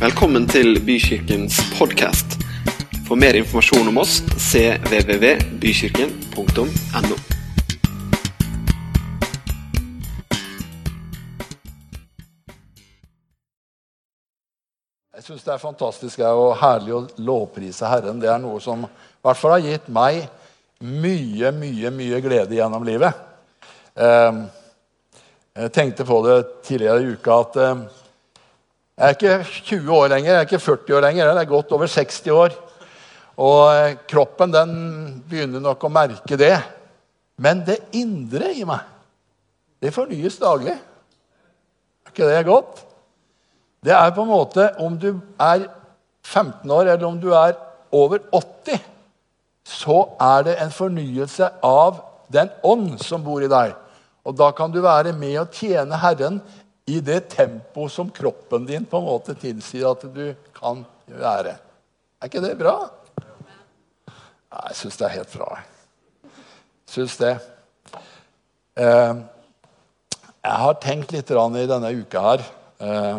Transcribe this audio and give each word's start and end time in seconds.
Velkommen 0.00 0.46
til 0.48 0.78
Bykirkens 0.80 1.58
podkast. 1.76 2.40
For 3.04 3.20
mer 3.20 3.36
informasjon 3.36 3.84
om 3.90 3.98
oss 4.00 4.22
cvvvbykirken.no. 4.32 7.16
Jeg 15.12 15.20
syns 15.26 15.44
det 15.44 15.52
er 15.52 15.60
fantastisk 15.60 16.16
og 16.24 16.56
herlig 16.62 16.96
å 16.96 17.04
lovprise 17.20 17.84
Herren. 17.92 18.24
Det 18.24 18.32
er 18.32 18.40
noe 18.40 18.56
som 18.64 18.88
i 18.88 18.90
hvert 19.20 19.36
fall 19.36 19.52
har 19.58 19.68
gitt 19.68 19.84
meg 19.92 20.24
mye, 20.80 21.52
mye, 21.52 21.92
mye 21.92 22.24
glede 22.24 22.56
gjennom 22.56 22.88
livet. 22.88 23.12
Eh, 24.00 24.48
Jeg 25.60 25.76
tenkte 25.76 26.08
på 26.08 26.24
det 26.24 26.64
tidligere 26.64 27.02
i 27.02 27.10
uka 27.18 27.34
at 27.44 27.56
eh, 27.60 27.99
jeg 29.00 29.08
er 29.08 29.14
ikke 29.16 29.62
20 29.64 29.94
år 29.96 30.10
lenger, 30.12 30.28
jeg 30.28 30.36
er 30.36 30.44
ikke 30.44 30.58
40 30.60 30.96
år 30.98 31.04
lenger, 31.06 31.24
jeg 31.24 31.36
er 31.40 31.48
godt 31.48 31.70
over 31.72 31.88
60 31.88 32.26
år. 32.36 32.56
Og 33.40 33.60
eh, 33.72 33.94
kroppen 34.04 34.52
den 34.52 34.74
begynner 35.30 35.62
nok 35.64 35.86
å 35.88 35.92
merke 35.92 36.36
det. 36.36 36.58
Men 37.40 37.62
det 37.64 37.78
indre 37.96 38.50
i 38.52 38.66
meg, 38.68 38.84
det 39.80 39.94
fornyes 39.96 40.36
daglig. 40.36 40.76
Er 40.76 42.12
ikke 42.12 42.28
det 42.28 42.44
godt? 42.44 42.84
Det 43.80 43.96
er 43.96 44.12
på 44.12 44.26
en 44.26 44.34
måte 44.34 44.68
om 44.84 45.00
du 45.00 45.14
er 45.40 45.64
15 46.28 46.68
år, 46.68 46.92
eller 46.92 47.08
om 47.08 47.16
du 47.16 47.30
er 47.32 47.56
over 47.96 48.20
80, 48.36 48.84
så 49.64 50.02
er 50.20 50.44
det 50.44 50.58
en 50.60 50.76
fornyelse 50.76 51.48
av 51.64 52.02
den 52.28 52.52
ånd 52.60 53.00
som 53.00 53.24
bor 53.24 53.40
i 53.40 53.48
deg. 53.48 53.72
Og 54.28 54.36
da 54.36 54.50
kan 54.52 54.68
du 54.68 54.82
være 54.84 55.16
med 55.16 55.38
og 55.40 55.56
tjene 55.56 55.96
Herren 56.04 56.42
i 56.90 57.00
det 57.00 57.20
tempo 57.30 57.88
som 57.88 58.10
kroppen 58.10 58.66
din 58.66 58.84
på 58.84 58.98
en 58.98 59.06
måte 59.06 59.34
tilsier 59.38 59.92
at 59.92 60.02
du 60.10 60.32
kan 60.56 60.82
være. 61.06 61.54
Er 62.18 62.30
ikke 62.30 62.42
det 62.42 62.56
bra? 62.58 62.74
Nei, 64.50 64.64
jeg 64.72 64.78
syns 64.80 64.98
det 64.98 65.06
er 65.06 65.14
helt 65.14 65.36
bra. 65.36 65.50
Syns 66.90 67.14
det. 67.20 67.34
Eh, 68.80 69.12
jeg 70.40 70.58
har 70.64 70.80
tenkt 70.82 71.14
litt 71.14 71.30
i 71.30 71.66
denne 71.68 71.90
uka 72.00 72.20
her 72.24 72.42
eh, 72.80 73.18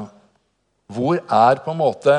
Hvor 0.90 1.20
er 1.22 1.60
på 1.62 1.74
en 1.74 1.78
måte 1.78 2.16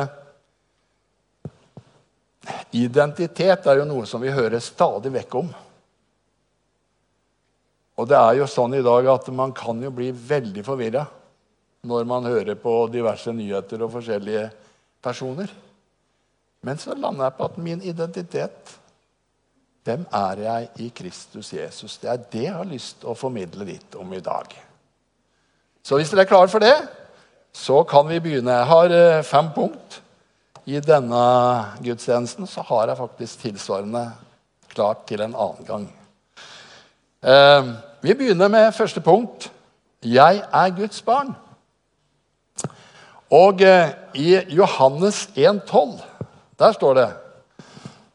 Identitet 2.76 3.66
er 3.66 3.80
jo 3.80 3.88
noe 3.88 4.06
som 4.08 4.22
vi 4.22 4.32
hører 4.32 4.62
stadig 4.62 5.10
vekk 5.12 5.34
om. 5.40 5.48
Og 8.00 8.08
det 8.08 8.16
er 8.16 8.38
jo 8.38 8.48
sånn 8.48 8.78
i 8.78 8.84
dag 8.84 9.08
at 9.12 9.28
man 9.34 9.52
kan 9.56 9.82
jo 9.84 9.90
bli 9.94 10.08
veldig 10.16 10.64
forvirra 10.66 11.04
når 11.82 12.04
man 12.06 12.26
hører 12.30 12.54
på 12.54 12.72
diverse 12.92 13.32
nyheter 13.34 13.82
og 13.82 13.90
forskjellige 13.96 14.44
personer. 15.02 15.50
Men 16.62 16.78
så 16.78 16.94
lander 16.94 17.26
jeg 17.26 17.34
på 17.38 17.48
at 17.50 17.58
min 17.58 17.82
identitet 17.82 18.78
Hvem 19.82 20.04
er 20.14 20.38
jeg 20.38 20.68
i 20.78 20.88
Kristus 20.94 21.48
Jesus? 21.52 21.96
Det 21.98 22.10
er 22.10 22.20
det 22.30 22.42
jeg 22.44 22.54
har 22.54 22.68
lyst 22.70 23.00
til 23.00 23.08
å 23.10 23.16
formidle 23.18 23.64
litt 23.66 23.96
om 23.98 24.12
i 24.14 24.20
dag. 24.22 24.52
Så 25.82 25.98
hvis 25.98 26.12
dere 26.12 26.22
er 26.22 26.30
klare 26.30 26.46
for 26.52 26.62
det, 26.62 26.76
så 27.50 27.80
kan 27.82 28.06
vi 28.06 28.20
begynne. 28.22 28.60
Jeg 28.60 28.68
har 28.70 28.94
eh, 28.94 29.24
fem 29.26 29.50
punkt. 29.50 29.98
I 30.70 30.78
denne 30.78 31.24
gudstjenesten 31.82 32.46
så 32.46 32.62
har 32.68 32.92
jeg 32.92 33.00
faktisk 33.00 33.42
tilsvarende 33.42 34.04
klart 34.70 35.02
til 35.10 35.26
en 35.26 35.34
annen 35.34 35.66
gang. 35.66 35.90
Eh, 37.18 37.74
vi 38.06 38.14
begynner 38.14 38.54
med 38.54 38.70
første 38.78 39.02
punkt. 39.02 39.50
Jeg 39.98 40.44
er 40.46 40.76
Guds 40.78 41.02
barn. 41.02 41.34
Og 43.32 43.62
eh, 43.64 43.94
i 44.14 44.36
Johannes 44.52 45.24
1,12, 45.32 45.96
der 46.60 46.76
står 46.76 46.98
det 46.98 47.08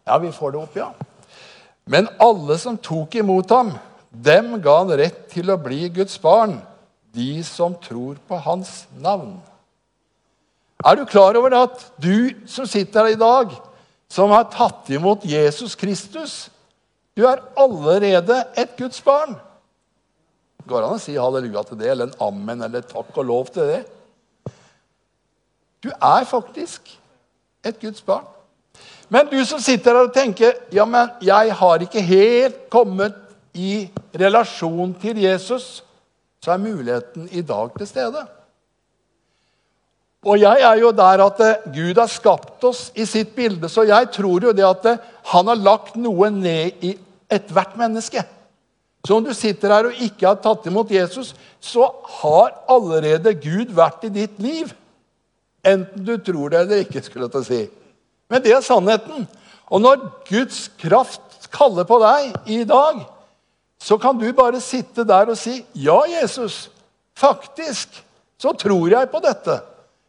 Ja, 0.07 0.17
vi 0.21 0.31
får 0.31 0.53
det 0.53 0.61
opp, 0.61 0.77
ja. 0.77 0.91
Men 1.89 2.09
alle 2.21 2.57
som 2.61 2.77
tok 2.77 3.15
imot 3.17 3.49
ham, 3.51 3.73
dem 4.11 4.57
ga 4.61 4.77
han 4.83 4.93
rett 4.99 5.25
til 5.31 5.49
å 5.51 5.59
bli 5.59 5.87
Guds 5.95 6.19
barn, 6.21 6.59
de 7.15 7.41
som 7.43 7.73
tror 7.81 8.19
på 8.27 8.37
hans 8.45 8.85
navn. 9.01 9.39
Er 10.85 10.99
du 10.99 11.07
klar 11.09 11.35
over 11.39 11.49
det 11.49 11.63
at 11.65 11.87
du 11.97 12.45
som 12.45 12.67
sitter 12.69 13.07
her 13.07 13.15
i 13.15 13.19
dag, 13.19 13.55
som 14.07 14.31
har 14.31 14.47
tatt 14.53 14.87
imot 14.93 15.25
Jesus 15.27 15.75
Kristus, 15.75 16.47
du 17.17 17.25
er 17.25 17.41
allerede 17.57 18.43
et 18.55 18.77
Guds 18.77 19.01
barn? 19.01 19.33
Går 20.67 20.83
det 20.83 20.87
an 20.87 20.99
å 20.99 21.01
si 21.01 21.15
halleluja 21.17 21.63
til 21.65 21.79
det, 21.79 21.89
eller 21.89 22.11
en 22.11 22.27
amen, 22.27 22.61
eller 22.67 22.85
takk 22.85 23.15
og 23.15 23.25
lov 23.25 23.49
til 23.55 23.71
det? 23.71 23.81
Du 25.87 25.91
er 26.03 26.25
faktisk 26.27 26.89
et 27.63 27.79
Guds 27.79 28.01
barn. 28.01 28.25
Men 29.09 29.29
du 29.31 29.39
som 29.47 29.59
sitter 29.63 29.95
her 29.95 30.09
og 30.09 30.15
tenker 30.15 30.57
ja, 30.73 30.83
men 30.85 31.13
jeg 31.23 31.53
har 31.55 31.83
ikke 31.83 32.03
helt 32.03 32.65
kommet 32.69 33.15
i 33.55 33.87
relasjon 34.19 34.91
til 34.99 35.21
Jesus, 35.23 35.83
så 36.43 36.51
er 36.53 36.61
muligheten 36.61 37.29
i 37.31 37.41
dag 37.41 37.71
til 37.77 37.87
stede. 37.87 38.25
Og 40.27 40.41
jeg 40.41 40.63
er 40.65 40.81
jo 40.81 40.91
der 40.91 41.23
at 41.23 41.39
eh, 41.45 41.67
Gud 41.71 41.99
har 42.01 42.09
skapt 42.11 42.65
oss 42.67 42.89
i 42.95 43.05
sitt 43.07 43.31
bilde, 43.35 43.69
så 43.71 43.85
jeg 43.87 44.09
tror 44.11 44.49
jo 44.49 44.51
det 44.51 44.65
at 44.67 44.89
eh, 44.91 45.05
han 45.31 45.47
har 45.47 45.61
lagt 45.61 45.95
noe 45.95 46.29
ned 46.33 46.83
i 46.83 46.97
ethvert 47.31 47.77
menneske. 47.79 48.25
Så 49.07 49.15
om 49.15 49.23
du 49.23 49.31
sitter 49.37 49.71
her 49.71 49.87
og 49.87 50.03
ikke 50.03 50.27
har 50.27 50.41
tatt 50.43 50.67
imot 50.67 50.91
Jesus, 50.91 51.31
så 51.63 51.87
har 52.19 52.57
allerede 52.67 53.37
Gud 53.39 53.71
vært 53.77 54.03
i 54.09 54.11
ditt 54.11 54.35
liv. 54.43 54.73
Enten 55.67 56.05
du 56.07 56.15
tror 56.17 56.53
det 56.53 56.61
eller 56.63 56.85
ikke. 56.85 57.03
skulle 57.03 57.27
jeg 57.27 57.35
til 57.35 57.43
å 57.43 57.47
si. 57.47 57.61
Men 58.31 58.43
det 58.43 58.53
er 58.55 58.63
sannheten. 58.65 59.27
Og 59.67 59.83
når 59.83 60.03
Guds 60.29 60.67
kraft 60.79 61.49
kaller 61.51 61.87
på 61.87 61.99
deg 62.03 62.51
i 62.51 62.63
dag, 62.67 63.01
så 63.79 63.97
kan 64.01 64.17
du 64.17 64.27
bare 64.35 64.61
sitte 64.63 65.03
der 65.07 65.29
og 65.29 65.37
si, 65.37 65.65
'Ja, 65.75 66.01
Jesus, 66.21 66.69
faktisk 67.15 68.03
så 68.39 68.53
tror 68.53 68.89
jeg 68.89 69.09
på 69.09 69.19
dette.' 69.19 69.61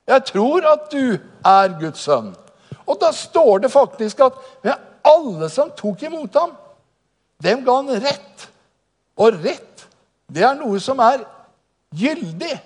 'Jeg 0.07 0.25
tror 0.25 0.73
at 0.73 0.91
du 0.93 1.19
er 1.45 1.81
Guds 1.81 2.01
sønn.' 2.01 2.37
Og 2.87 2.97
da 3.01 3.13
står 3.13 3.59
det 3.59 3.73
faktisk 3.73 4.21
at 4.21 4.33
med 4.65 4.75
alle 5.05 5.49
som 5.49 5.71
tok 5.71 6.03
imot 6.03 6.35
ham, 6.35 6.57
dem 7.43 7.65
ga 7.65 7.75
han 7.77 8.03
rett. 8.03 8.49
Og 9.17 9.45
rett, 9.45 9.87
det 10.33 10.43
er 10.43 10.55
noe 10.55 10.81
som 10.81 10.99
er 10.99 11.25
gyldig. 11.95 12.61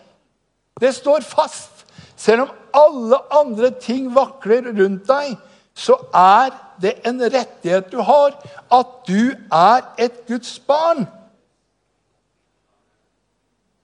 Det 0.80 0.94
står 0.94 1.20
fast. 1.20 1.70
Selv 2.16 2.42
om 2.42 2.48
alle 2.76 3.18
andre 3.30 3.70
ting 3.80 4.10
vakler 4.14 4.70
rundt 4.72 5.08
deg, 5.08 5.36
så 5.74 5.96
er 6.14 6.52
det 6.82 6.98
en 7.08 7.20
rettighet 7.22 7.90
du 7.92 8.00
har, 8.04 8.36
at 8.72 8.94
du 9.08 9.32
er 9.52 9.84
et 9.98 10.22
Guds 10.28 10.58
barn. 10.58 11.06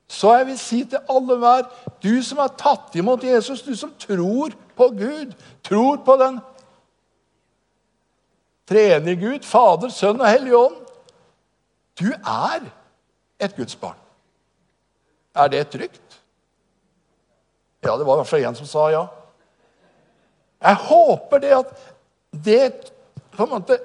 Så 0.09 0.33
jeg 0.37 0.47
vil 0.47 0.59
si 0.59 0.83
til 0.89 1.13
alle 1.13 1.37
hver, 1.37 1.67
du 2.03 2.23
som 2.25 2.41
har 2.41 2.55
tatt 2.59 2.97
imot 2.97 3.25
Jesus, 3.25 3.63
du 3.63 3.75
som 3.77 3.93
tror 4.01 4.57
på 4.77 4.89
Gud, 4.97 5.35
tror 5.65 6.01
på 6.05 6.17
den 6.21 6.41
treenige 8.69 9.21
Gud, 9.21 9.47
Fader, 9.49 9.93
Sønn 9.93 10.21
og 10.21 10.29
Hellig 10.29 10.57
Ånd 10.57 10.77
Du 11.99 12.09
er 12.13 12.69
et 13.41 13.57
Guds 13.57 13.77
barn. 13.77 13.97
Er 15.35 15.49
det 15.49 15.69
trygt? 15.73 16.21
Ja, 17.85 17.97
det 17.97 18.07
var 18.07 18.17
i 18.17 18.21
hvert 18.23 18.31
fall 18.31 18.47
en 18.49 18.59
som 18.59 18.69
sa 18.69 18.89
ja. 18.93 19.05
Jeg 20.59 20.81
håper 20.89 21.43
det 21.43 21.53
at 21.55 21.75
det 22.45 22.93
på 23.37 23.47
en 23.47 23.55
måte, 23.55 23.79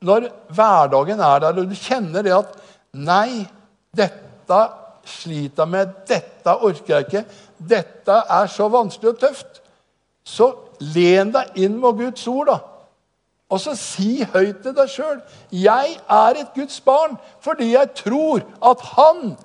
Når 0.00 0.28
hverdagen 0.54 1.20
er 1.20 1.40
der, 1.42 1.56
og 1.58 1.70
du 1.70 1.74
kjenner 1.74 2.22
det 2.22 2.30
at 2.30 2.52
Nei, 2.94 3.48
dette 3.96 4.58
sliter 5.04 5.64
jeg 5.64 5.72
med, 5.72 5.94
dette 6.06 6.54
orker 6.54 6.94
jeg 6.94 7.06
ikke, 7.06 7.22
dette 7.58 8.18
er 8.30 8.46
så 8.46 8.68
vanskelig 8.70 9.10
og 9.10 9.18
tøft, 9.18 9.60
så 10.24 10.48
len 10.94 11.32
deg 11.34 11.58
inn 11.58 11.80
med 11.80 11.98
Guds 11.98 12.26
ord, 12.30 12.46
da. 12.46 12.58
Og 13.48 13.60
så 13.60 13.74
si 13.80 14.22
høyt 14.22 14.60
til 14.62 14.74
deg 14.76 14.90
sjøl 14.92 15.20
Jeg 15.56 15.94
er 16.04 16.36
et 16.36 16.50
Guds 16.52 16.80
barn 16.84 17.14
fordi 17.40 17.70
jeg 17.72 17.94
tror 17.96 18.44
at 18.60 18.82
Han 18.92 19.36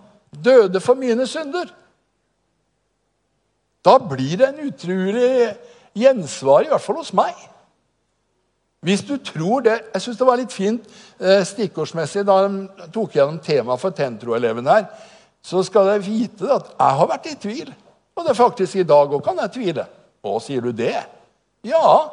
døde 0.44 0.82
for 0.84 1.00
mine 1.00 1.28
synder. 1.28 1.70
Da 3.84 3.98
blir 4.00 4.38
det 4.40 4.48
en 4.48 4.68
utrolig 4.68 5.54
gjensvar, 5.94 6.64
i 6.64 6.72
hvert 6.72 6.84
fall 6.84 7.02
hos 7.02 7.14
meg. 7.16 7.36
Hvis 8.84 9.04
du 9.08 9.16
tror 9.18 9.64
det 9.64 9.78
Jeg 9.94 10.02
syns 10.02 10.18
det 10.20 10.28
var 10.28 10.40
litt 10.40 10.52
fint 10.52 10.88
eh, 11.20 11.44
stikkordsmessig 11.48 12.26
da 12.28 12.42
de 12.48 12.88
tok 12.92 13.16
gjennom 13.16 13.40
temaet 13.40 13.80
for 13.80 13.96
Tentro-eleven 13.96 14.68
her. 14.68 14.88
Så 15.44 15.64
skal 15.64 15.88
dere 15.88 16.04
vite 16.04 16.50
at 16.52 16.72
jeg 16.72 16.98
har 17.00 17.10
vært 17.12 17.30
i 17.32 17.38
tvil. 17.40 17.72
Og 18.16 18.26
det 18.26 18.34
er 18.34 18.40
faktisk 18.40 18.76
i 18.80 18.88
dag 18.88 19.14
òg 19.14 19.24
kan 19.24 19.40
jeg 19.40 19.54
tvile. 19.56 19.86
Å, 20.24 20.36
sier 20.44 20.64
du 20.64 20.72
det? 20.76 20.98
Ja, 21.68 22.12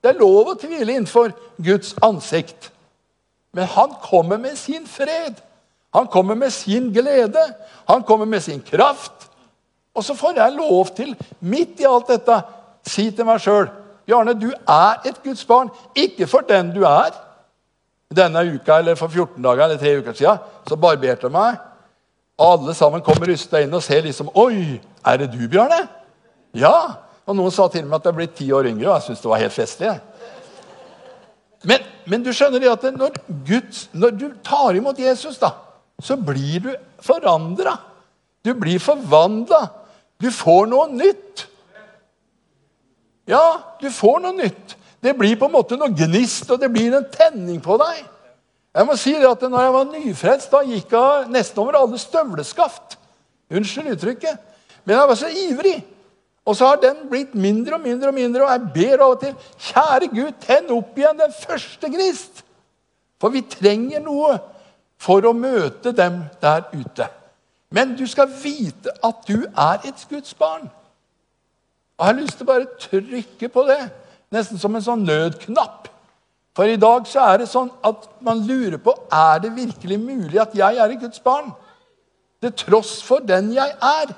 det 0.00 0.12
er 0.12 0.20
lov 0.20 0.52
å 0.52 0.56
tvile 0.60 0.92
innenfor 0.92 1.32
Guds 1.60 1.94
ansikt. 2.04 2.70
Men 3.56 3.68
han 3.72 3.94
kommer 4.04 4.40
med 4.40 4.56
sin 4.60 4.88
fred. 4.88 5.38
Han 5.96 6.08
kommer 6.12 6.36
med 6.36 6.52
sin 6.52 6.90
glede. 6.92 7.44
Han 7.88 8.04
kommer 8.04 8.28
med 8.28 8.44
sin 8.44 8.60
kraft. 8.64 9.25
Og 9.96 10.04
så 10.04 10.14
får 10.14 10.36
jeg 10.36 10.56
lov 10.56 10.92
til, 10.96 11.14
midt 11.40 11.80
i 11.80 11.88
alt 11.88 12.12
dette, 12.12 12.38
si 12.86 13.08
til 13.10 13.26
meg 13.28 13.42
sjøl 13.42 13.68
Bjarne, 14.06 14.36
du 14.38 14.52
er 14.52 15.00
et 15.08 15.16
Guds 15.24 15.42
barn. 15.44 15.70
Ikke 15.98 16.28
for 16.30 16.46
den 16.46 16.68
du 16.70 16.84
er. 16.86 17.10
Denne 18.14 18.44
uka 18.54 18.78
eller 18.78 18.94
for 18.94 19.10
14 19.10 19.42
dager 19.42 19.64
eller 19.64 19.80
tre 19.80 19.96
uker 19.98 20.14
siden 20.14 20.38
så 20.68 20.76
barberte 20.78 21.26
jeg 21.26 21.34
meg. 21.34 21.56
Alle 22.38 22.74
sammen 22.76 23.02
kommer 23.02 23.26
rysta 23.26 23.58
inn 23.64 23.74
og 23.74 23.82
ser 23.82 24.04
liksom 24.06 24.30
Oi, 24.38 24.78
er 25.02 25.18
det 25.18 25.32
du, 25.32 25.40
Bjarne? 25.50 25.80
Ja. 26.54 26.76
Og 27.26 27.34
noen 27.34 27.50
sa 27.50 27.66
til 27.72 27.86
meg 27.88 27.98
at 27.98 28.06
jeg 28.06 28.12
er 28.12 28.18
blitt 28.20 28.36
ti 28.38 28.46
år 28.54 28.68
yngre, 28.70 28.92
og 28.92 28.94
jeg 28.94 29.08
syntes 29.08 29.24
det 29.24 29.30
var 29.32 29.42
helt 29.42 29.56
festlig. 29.56 29.94
Men, 31.66 31.86
men, 32.06 32.22
du 32.22 32.30
skjønner 32.30 32.62
det 32.62 32.70
at 32.70 32.84
når, 32.94 33.16
Guds, 33.48 33.88
når 33.90 34.14
du 34.14 34.26
tar 34.46 34.78
imot 34.78 35.00
Jesus, 35.02 35.40
da, 35.42 35.50
så 35.98 36.14
blir 36.20 36.62
du 36.62 36.70
forandra. 37.02 37.74
Du 38.46 38.52
blir 38.54 38.78
forvandla. 38.78 39.64
Du 40.22 40.30
får 40.32 40.66
noe 40.70 40.88
nytt. 40.92 41.46
Ja, 43.28 43.76
du 43.80 43.88
får 43.92 44.20
noe 44.24 44.36
nytt. 44.36 44.76
Det 45.02 45.14
blir 45.18 45.36
på 45.38 45.48
en 45.48 45.54
måte 45.54 45.78
noe 45.78 45.92
gnist, 45.94 46.48
og 46.50 46.60
det 46.62 46.70
blir 46.72 46.94
en 46.96 47.08
tenning 47.12 47.58
på 47.62 47.76
deg. 47.82 48.04
Jeg 48.76 48.86
må 48.88 48.96
si 49.00 49.14
det 49.16 49.28
at 49.28 49.44
når 49.48 49.62
jeg 49.64 49.74
var 49.74 49.90
nyfrelst, 49.90 50.52
da 50.52 50.62
gikk 50.66 50.92
jeg 50.92 51.28
nesten 51.32 51.62
over 51.62 51.78
alle 51.78 52.00
støvleskaft. 52.00 52.98
Unnskyld 53.52 53.94
uttrykket. 53.94 54.40
Men 54.84 54.98
jeg 54.98 55.10
var 55.10 55.18
så 55.18 55.30
ivrig. 55.32 55.76
Og 56.46 56.56
så 56.56 56.68
har 56.70 56.80
den 56.82 57.06
blitt 57.10 57.34
mindre 57.34 57.74
og 57.74 57.82
mindre, 57.82 58.08
og 58.08 58.14
mindre, 58.14 58.44
og 58.44 58.50
jeg 58.52 58.74
ber 58.74 59.02
av 59.02 59.14
og 59.16 59.22
til 59.22 59.32
Kjære 59.68 60.10
Gud, 60.12 60.34
tenn 60.44 60.68
opp 60.76 60.98
igjen 60.98 61.18
den 61.18 61.32
første 61.34 61.90
gnist. 61.90 62.44
For 63.18 63.34
vi 63.34 63.42
trenger 63.50 64.04
noe 64.04 64.36
for 65.00 65.24
å 65.26 65.34
møte 65.34 65.90
dem 65.96 66.20
der 66.42 66.68
ute. 66.70 67.08
Men 67.70 67.96
du 67.98 68.06
skal 68.06 68.30
vite 68.42 68.92
at 69.04 69.26
du 69.28 69.42
er 69.42 69.86
et 69.88 70.06
Guds 70.10 70.34
barn. 70.34 70.70
Og 71.98 72.06
Jeg 72.06 72.14
har 72.14 72.20
lyst 72.20 72.36
til 72.38 72.46
å 72.46 72.52
bare 72.52 72.66
trykke 72.80 73.48
på 73.48 73.62
det, 73.66 73.80
nesten 74.32 74.60
som 74.60 74.74
en 74.76 74.84
sånn 74.84 75.06
nødknapp. 75.08 75.88
For 76.56 76.68
i 76.68 76.78
dag 76.80 77.08
så 77.08 77.24
er 77.32 77.42
det 77.42 77.48
sånn 77.50 77.70
at 77.84 78.06
man 78.24 78.40
lurer 78.48 78.78
på 78.80 78.94
er 79.12 79.40
det 79.44 79.52
virkelig 79.56 79.98
mulig 80.00 80.40
at 80.40 80.54
jeg 80.56 80.78
er 80.80 80.92
et 80.92 81.00
Guds 81.00 81.20
barn. 81.20 81.50
Til 82.40 82.52
tross 82.56 83.00
for 83.04 83.24
den 83.24 83.50
jeg 83.56 83.74
er. 83.80 84.14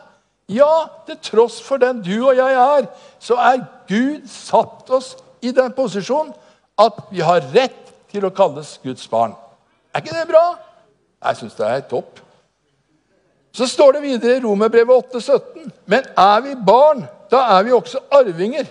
Ja, 0.48 0.86
til 1.06 1.18
tross 1.22 1.58
for 1.62 1.80
den 1.82 2.02
du 2.02 2.14
og 2.28 2.36
jeg 2.38 2.54
er, 2.54 2.86
så 3.20 3.36
er 3.42 3.66
Gud 3.88 4.28
satt 4.30 4.90
oss 4.90 5.16
i 5.42 5.50
den 5.54 5.74
posisjonen 5.76 6.32
at 6.78 7.02
vi 7.10 7.20
har 7.26 7.42
rett 7.54 7.92
til 8.08 8.24
å 8.24 8.32
kalles 8.34 8.78
Guds 8.82 9.06
barn. 9.10 9.34
Er 9.92 10.02
ikke 10.02 10.14
det 10.16 10.28
bra? 10.30 10.44
Jeg 11.26 11.40
syns 11.40 11.58
det 11.58 11.66
er 11.66 11.84
topp. 11.90 12.22
Så 13.58 13.66
står 13.66 13.96
det 13.96 14.04
videre 14.04 14.36
i 14.36 14.42
Romerbrevet 14.42 15.14
8,17.: 15.14 15.70
Men 15.90 16.04
er 16.14 16.40
vi 16.44 16.54
barn, 16.66 17.02
da 17.30 17.40
er 17.56 17.64
vi 17.66 17.72
også 17.74 18.04
arvinger. 18.14 18.68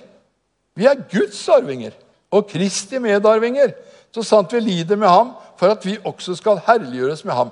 Vi 0.75 0.85
er 0.87 1.01
Guds 1.11 1.41
arvinger 1.49 1.91
og 2.31 2.47
Kristi 2.47 2.99
medarvinger, 2.99 3.73
så 4.15 4.23
sant 4.23 4.53
vi 4.53 4.61
lider 4.63 4.95
med 4.95 5.09
ham, 5.09 5.33
for 5.59 5.73
at 5.73 5.85
vi 5.85 5.97
også 6.05 6.35
skal 6.39 6.61
herliggjøres 6.67 7.25
med 7.25 7.33
ham. 7.33 7.49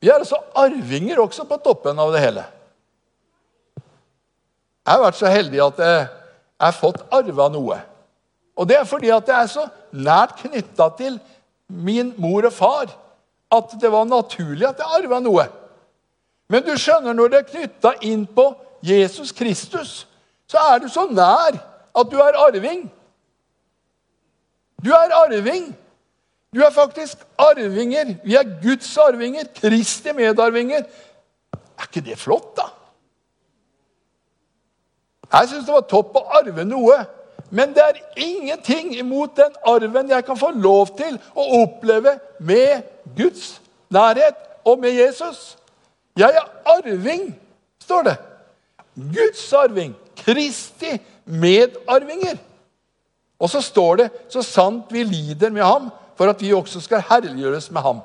Vi 0.00 0.08
er 0.08 0.20
altså 0.20 0.38
arvinger 0.54 1.18
også 1.22 1.44
på 1.48 1.58
toppen 1.64 1.98
av 1.98 2.12
det 2.14 2.20
hele. 2.22 2.44
Jeg 4.86 4.92
har 4.92 5.02
vært 5.02 5.18
så 5.18 5.30
heldig 5.30 5.62
at 5.64 5.80
jeg 5.82 6.06
har 6.60 6.76
fått 6.76 7.02
arva 7.10 7.48
noe. 7.50 7.78
Og 8.58 8.68
det 8.68 8.76
er 8.78 8.86
fordi 8.86 9.10
at 9.14 9.26
jeg 9.26 9.42
er 9.42 9.50
så 9.50 9.66
nært 9.90 10.36
knytta 10.44 10.88
til 10.98 11.18
min 11.66 12.14
mor 12.20 12.46
og 12.46 12.54
far 12.54 12.94
at 13.52 13.74
det 13.80 13.90
var 13.90 14.06
naturlig 14.06 14.68
at 14.68 14.78
jeg 14.78 15.02
arva 15.02 15.20
noe. 15.22 15.48
Men 16.52 16.66
du 16.66 16.74
skjønner, 16.76 17.16
når 17.16 17.30
det 17.32 17.38
er 17.38 17.48
knytta 17.48 17.94
inn 18.04 18.26
på 18.28 18.50
Jesus 18.84 19.32
Kristus, 19.32 20.02
så 20.50 20.60
er 20.72 20.82
du 20.82 20.90
så 20.92 21.06
nær 21.08 21.56
at 21.96 22.10
du 22.10 22.18
er 22.20 22.36
arving. 22.36 22.84
Du 24.84 24.90
er 24.92 25.14
arving. 25.16 25.70
Du 26.52 26.60
er 26.60 26.74
faktisk 26.74 27.22
arvinger. 27.40 28.18
Vi 28.24 28.36
er 28.36 28.50
Guds 28.60 28.90
arvinger. 29.00 29.48
Kristi 29.56 30.12
medarvinger. 30.12 30.84
Er 31.78 31.88
ikke 31.88 32.04
det 32.04 32.18
flott, 32.20 32.52
da? 32.58 32.68
Jeg 35.32 35.48
syns 35.48 35.64
det 35.64 35.72
var 35.72 35.88
topp 35.88 36.18
å 36.20 36.26
arve 36.36 36.66
noe. 36.68 36.98
Men 37.52 37.72
det 37.72 37.84
er 37.86 38.02
ingenting 38.20 38.92
imot 39.00 39.36
den 39.40 39.56
arven 39.68 40.12
jeg 40.12 40.24
kan 40.28 40.36
få 40.36 40.52
lov 40.52 40.92
til 41.00 41.16
å 41.32 41.48
oppleve 41.62 42.18
med 42.40 42.84
Guds 43.16 43.54
nærhet 43.92 44.36
og 44.68 44.84
med 44.84 44.92
Jesus. 45.00 45.54
Jeg 46.16 46.36
er 46.36 46.48
arving, 46.68 47.30
står 47.80 48.02
det. 48.02 48.16
Guds 48.94 49.52
arving. 49.52 49.94
Kristi 50.16 50.98
medarvinger. 51.24 52.36
Og 53.40 53.50
så 53.50 53.60
står 53.60 53.96
det 53.96 54.08
så 54.30 54.42
sant 54.42 54.92
vi 54.92 55.02
lider 55.04 55.50
med 55.50 55.64
ham, 55.64 55.90
for 56.16 56.30
at 56.30 56.42
vi 56.42 56.52
også 56.54 56.80
skal 56.80 57.02
herliggjøres 57.08 57.70
med 57.70 57.82
ham. 57.82 58.02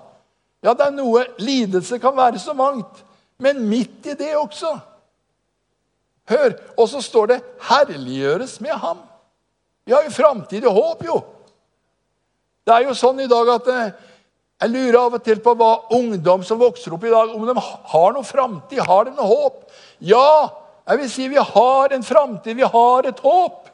Ja, 0.63 0.73
det 0.73 0.87
er 0.87 0.95
noe 0.95 1.25
Lidelse 1.37 1.99
kan 2.01 2.15
være 2.17 2.39
så 2.41 2.55
mangt, 2.57 3.03
men 3.37 3.61
midt 3.69 4.07
i 4.09 4.15
det 4.17 4.33
også. 4.37 4.71
Hør, 6.29 6.55
og 6.77 6.89
så 6.89 7.01
står 7.01 7.25
det 7.25 7.41
'herliggjøres 7.61 8.61
med 8.61 8.71
ham'. 8.71 9.03
Vi 9.85 9.91
har 9.91 10.03
jo 10.03 10.09
framtidig 10.09 10.69
håp, 10.69 11.05
jo. 11.05 11.21
Det 12.65 12.73
er 12.73 12.83
jo 12.83 12.93
sånn 12.93 13.19
i 13.19 13.27
dag 13.27 13.49
at 13.49 13.67
eh, 13.67 13.91
jeg 14.57 14.73
lurer 14.73 14.97
av 14.97 15.15
og 15.19 15.23
til 15.25 15.39
på 15.43 15.53
hva 15.53 15.71
ungdom 15.93 16.41
som 16.45 16.57
vokser 16.57 16.95
opp 16.95 17.03
i 17.05 17.13
dag, 17.13 17.33
om 17.35 17.45
de 17.45 17.53
har 17.61 18.13
noe 18.15 18.25
framtid, 18.25 18.81
har 18.81 19.05
de 19.05 19.13
noe 19.13 19.29
håp? 19.29 19.59
Ja, 20.01 20.49
jeg 20.87 21.01
vil 21.01 21.11
si 21.13 21.27
vi 21.29 21.41
har 21.53 21.93
en 21.93 22.05
framtid, 22.05 22.57
vi 22.57 22.65
har 22.65 23.09
et 23.09 23.19
håp. 23.21 23.67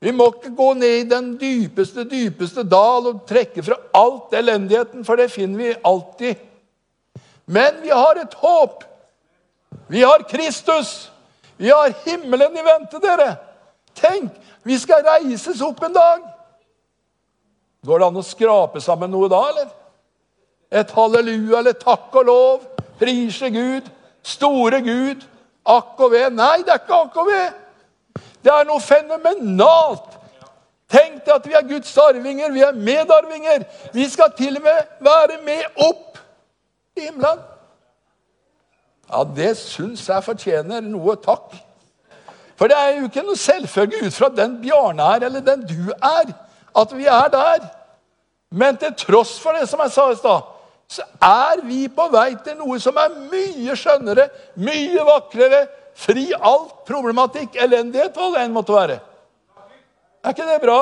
Vi 0.00 0.12
må 0.16 0.30
ikke 0.32 0.54
gå 0.56 0.70
ned 0.80 0.96
i 0.96 1.08
den 1.08 1.34
dypeste, 1.38 2.06
dypeste 2.08 2.64
dal 2.64 3.06
og 3.10 3.22
trekke 3.28 3.62
fra 3.62 3.76
alt 3.94 4.32
elendigheten, 4.34 5.04
for 5.04 5.20
det 5.20 5.28
finner 5.30 5.60
vi 5.60 5.74
alltid. 5.84 6.40
Men 7.46 7.82
vi 7.84 7.92
har 7.92 8.18
et 8.18 8.34
håp. 8.40 8.82
Vi 9.92 10.02
har 10.02 10.24
Kristus. 10.30 11.10
Vi 11.60 11.70
har 11.70 11.92
himmelen 12.06 12.56
i 12.56 12.64
vente, 12.64 12.98
dere. 13.02 13.34
Tenk, 13.94 14.32
vi 14.64 14.78
skal 14.80 15.04
reises 15.04 15.60
opp 15.62 15.82
en 15.84 15.94
dag. 15.94 16.29
Går 17.86 18.00
det 18.00 18.08
an 18.10 18.20
å 18.20 18.26
skrape 18.26 18.82
sammen 18.84 19.12
noe 19.12 19.28
da, 19.32 19.40
eller? 19.52 19.70
Et 20.70 20.92
halleluja 20.94 21.62
eller 21.62 21.78
takk 21.80 22.14
og 22.20 22.28
lov, 22.28 22.66
prise 23.00 23.48
Gud, 23.50 23.88
store 24.22 24.82
Gud, 24.84 25.24
akk 25.64 26.00
og 26.04 26.12
ved. 26.12 26.30
Nei, 26.36 26.60
det 26.64 26.74
er 26.74 26.82
ikke 26.82 27.02
akk 27.06 27.20
og 27.22 27.30
ved. 27.30 27.60
Det 28.44 28.52
er 28.52 28.68
noe 28.68 28.82
fenomenalt. 28.84 30.18
Tenk 30.90 31.22
deg 31.22 31.34
at 31.36 31.46
vi 31.46 31.54
er 31.54 31.66
Guds 31.68 31.92
arvinger, 32.02 32.50
vi 32.52 32.64
er 32.66 32.76
medarvinger. 32.76 33.64
Vi 33.94 34.08
skal 34.10 34.32
til 34.36 34.58
og 34.58 34.64
med 34.66 34.94
være 35.06 35.38
med 35.46 35.82
opp 35.86 36.18
i 36.98 37.06
himmelen. 37.06 37.42
Ja, 39.10 39.24
det 39.24 39.56
syns 39.58 40.04
jeg 40.06 40.26
fortjener 40.26 40.82
noe 40.84 41.16
takk. 41.22 41.54
For 42.58 42.70
det 42.70 42.76
er 42.76 42.98
jo 42.98 43.08
ikke 43.08 43.24
noe 43.24 43.38
selvfølge 43.38 44.04
ut 44.04 44.14
fra 44.14 44.28
den 44.34 44.58
Bjarne 44.62 45.06
er, 45.14 45.26
eller 45.26 45.42
den 45.46 45.62
du 45.66 45.90
er, 45.96 46.34
at 46.76 46.96
vi 46.96 47.06
er 47.06 47.28
der. 47.32 47.66
Men 48.50 48.76
til 48.76 48.94
tross 48.98 49.36
for 49.40 49.54
det, 49.54 49.68
som 49.68 49.80
jeg 49.84 49.92
sa 49.94 50.08
i 50.10 50.16
stad, 50.18 50.48
så 50.90 51.04
er 51.22 51.60
vi 51.62 51.84
på 51.88 52.08
vei 52.10 52.32
til 52.44 52.56
noe 52.58 52.80
som 52.82 52.96
er 52.98 53.12
mye 53.30 53.76
skjønnere, 53.78 54.26
mye 54.58 55.04
vakrere, 55.06 55.66
fri 55.94 56.32
alt 56.34 56.80
problematikk, 56.88 57.54
elendighet, 57.62 58.16
hva 58.16 58.32
det 58.34 58.42
enn 58.42 58.56
måtte 58.56 58.74
være. 58.74 58.98
Er 60.24 60.34
ikke 60.34 60.48
det 60.48 60.60
bra? 60.64 60.80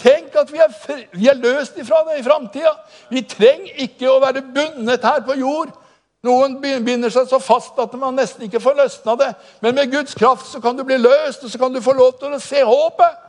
Tenk 0.00 0.34
at 0.40 0.50
vi 0.52 0.58
er, 0.58 0.72
vi 1.12 1.28
er 1.28 1.38
løst 1.38 1.76
ifra 1.78 2.00
det 2.08 2.18
i 2.18 2.24
framtida. 2.24 2.72
Vi 3.12 3.22
trenger 3.28 3.84
ikke 3.84 4.08
å 4.10 4.20
være 4.22 4.42
bundet 4.54 5.04
her 5.04 5.20
på 5.26 5.36
jord. 5.38 5.74
Noen 6.24 6.56
binder 6.60 7.12
seg 7.12 7.28
så 7.28 7.38
fast 7.42 7.76
at 7.80 7.92
man 8.00 8.16
nesten 8.16 8.46
ikke 8.46 8.62
får 8.64 8.78
løsna 8.78 9.14
det. 9.20 9.30
Men 9.60 9.76
med 9.76 9.92
Guds 9.92 10.16
kraft 10.16 10.48
så 10.48 10.60
kan 10.64 10.76
du 10.76 10.84
bli 10.88 10.96
løst, 10.96 11.44
og 11.44 11.52
så 11.52 11.60
kan 11.60 11.72
du 11.72 11.82
få 11.84 11.92
lov 11.96 12.16
til 12.20 12.32
å 12.32 12.40
se 12.40 12.64
håpet. 12.64 13.20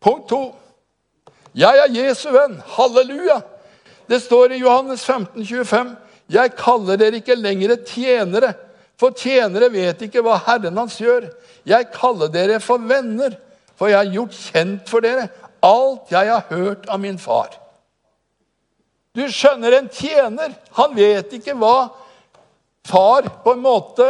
Punkt 0.00 0.28
to. 0.28 0.54
Jeg 1.56 1.82
er 1.82 1.92
Jesu 1.92 2.30
venn. 2.32 2.56
Halleluja. 2.76 3.40
Det 4.10 4.22
står 4.22 4.56
i 4.56 4.62
Johannes 4.62 5.04
15, 5.04 5.44
25. 5.44 5.92
Jeg 6.30 6.54
kaller 6.58 6.98
dere 6.98 7.20
ikke 7.20 7.36
lenger 7.38 7.76
tjenere, 7.86 8.54
for 9.00 9.14
tjenere 9.16 9.70
vet 9.72 10.02
ikke 10.06 10.22
hva 10.24 10.38
Herren 10.46 10.78
hans 10.78 10.98
gjør. 11.00 11.28
Jeg 11.66 11.90
kaller 11.94 12.30
dere 12.32 12.60
for 12.62 12.82
venner, 12.82 13.34
for 13.78 13.90
jeg 13.90 13.98
har 13.98 14.12
gjort 14.14 14.36
kjent 14.38 14.90
for 14.90 15.04
dere 15.04 15.28
alt 15.64 16.12
jeg 16.12 16.30
har 16.30 16.46
hørt 16.48 16.88
av 16.88 17.00
min 17.02 17.18
far. 17.20 17.52
Du 19.16 19.24
skjønner, 19.26 19.74
en 19.74 19.90
tjener, 19.90 20.54
han 20.76 20.94
vet 20.96 21.32
ikke 21.36 21.56
hva 21.58 21.90
far 22.86 23.26
på 23.44 23.54
en 23.56 23.62
måte 23.64 24.06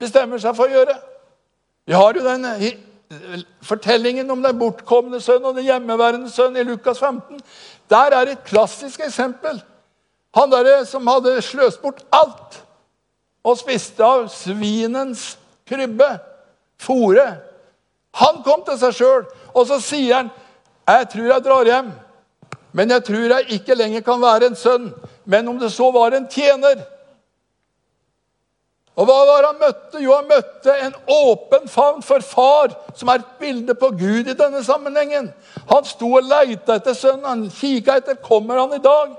bestemmer 0.00 0.40
seg 0.42 0.56
for 0.58 0.66
å 0.66 0.80
gjøre. 0.80 0.96
Vi 1.86 1.96
har 1.96 2.16
jo 2.16 2.24
den 2.26 2.46
fortellingen 3.66 4.30
om 4.30 4.42
den 4.42 4.58
bortkomne 4.58 5.20
sønn 5.20 5.44
og 5.44 5.56
den 5.56 5.66
hjemmeværende 5.66 6.30
sønn 6.30 6.56
i 6.56 6.64
Lukas 6.66 6.98
15. 6.98 7.40
Der 7.90 8.16
er 8.16 8.30
et 8.30 8.44
klassisk 8.46 9.00
eksempel. 9.00 9.62
Han 10.34 10.50
der 10.50 10.84
som 10.86 11.06
hadde 11.10 11.42
sløst 11.42 11.82
bort 11.82 12.04
alt. 12.12 12.64
og 13.44 13.56
spiste 13.56 14.04
av 14.04 14.26
svinens 14.28 15.38
krybbe, 15.68 16.08
fòret. 16.80 17.40
Han 18.20 18.42
kom 18.44 18.64
til 18.66 18.78
seg 18.80 18.96
sjøl, 18.98 19.26
og 19.54 19.66
så 19.66 19.80
sier 19.80 20.14
han, 20.16 20.30
'Jeg 20.88 21.08
tror 21.08 21.26
jeg 21.32 21.44
drar 21.44 21.64
hjem.' 21.64 21.92
Men 22.72 22.90
jeg 22.90 23.04
tror 23.04 23.28
jeg 23.34 23.50
ikke 23.50 23.74
lenger 23.74 24.00
kan 24.00 24.20
være 24.20 24.46
en 24.46 24.56
sønn, 24.56 24.94
men 25.24 25.48
om 25.48 25.58
det 25.58 25.72
så 25.72 25.90
var 25.90 26.14
en 26.14 26.28
tjener. 26.28 26.84
Og 28.98 29.06
hva 29.06 29.18
var 29.28 29.46
han 29.46 29.60
møtte? 29.60 30.00
Jo, 30.02 30.16
han 30.18 30.28
møtte 30.28 30.74
en 30.84 30.96
åpen 31.14 31.68
favn 31.70 32.02
for 32.04 32.24
far, 32.26 32.74
som 32.98 33.08
er 33.12 33.22
et 33.22 33.36
bilde 33.40 33.76
på 33.78 33.92
Gud 33.94 34.28
i 34.28 34.36
denne 34.36 34.64
sammenhengen. 34.66 35.30
Han 35.70 35.86
sto 35.88 36.10
og 36.18 36.26
leita 36.26 36.76
etter 36.80 36.96
sønnen. 36.98 37.28
Han 37.28 37.46
kikka 37.54 38.00
etter 38.00 38.18
kommer 38.24 38.60
han 38.60 38.74
i 38.76 38.82
dag. 38.82 39.14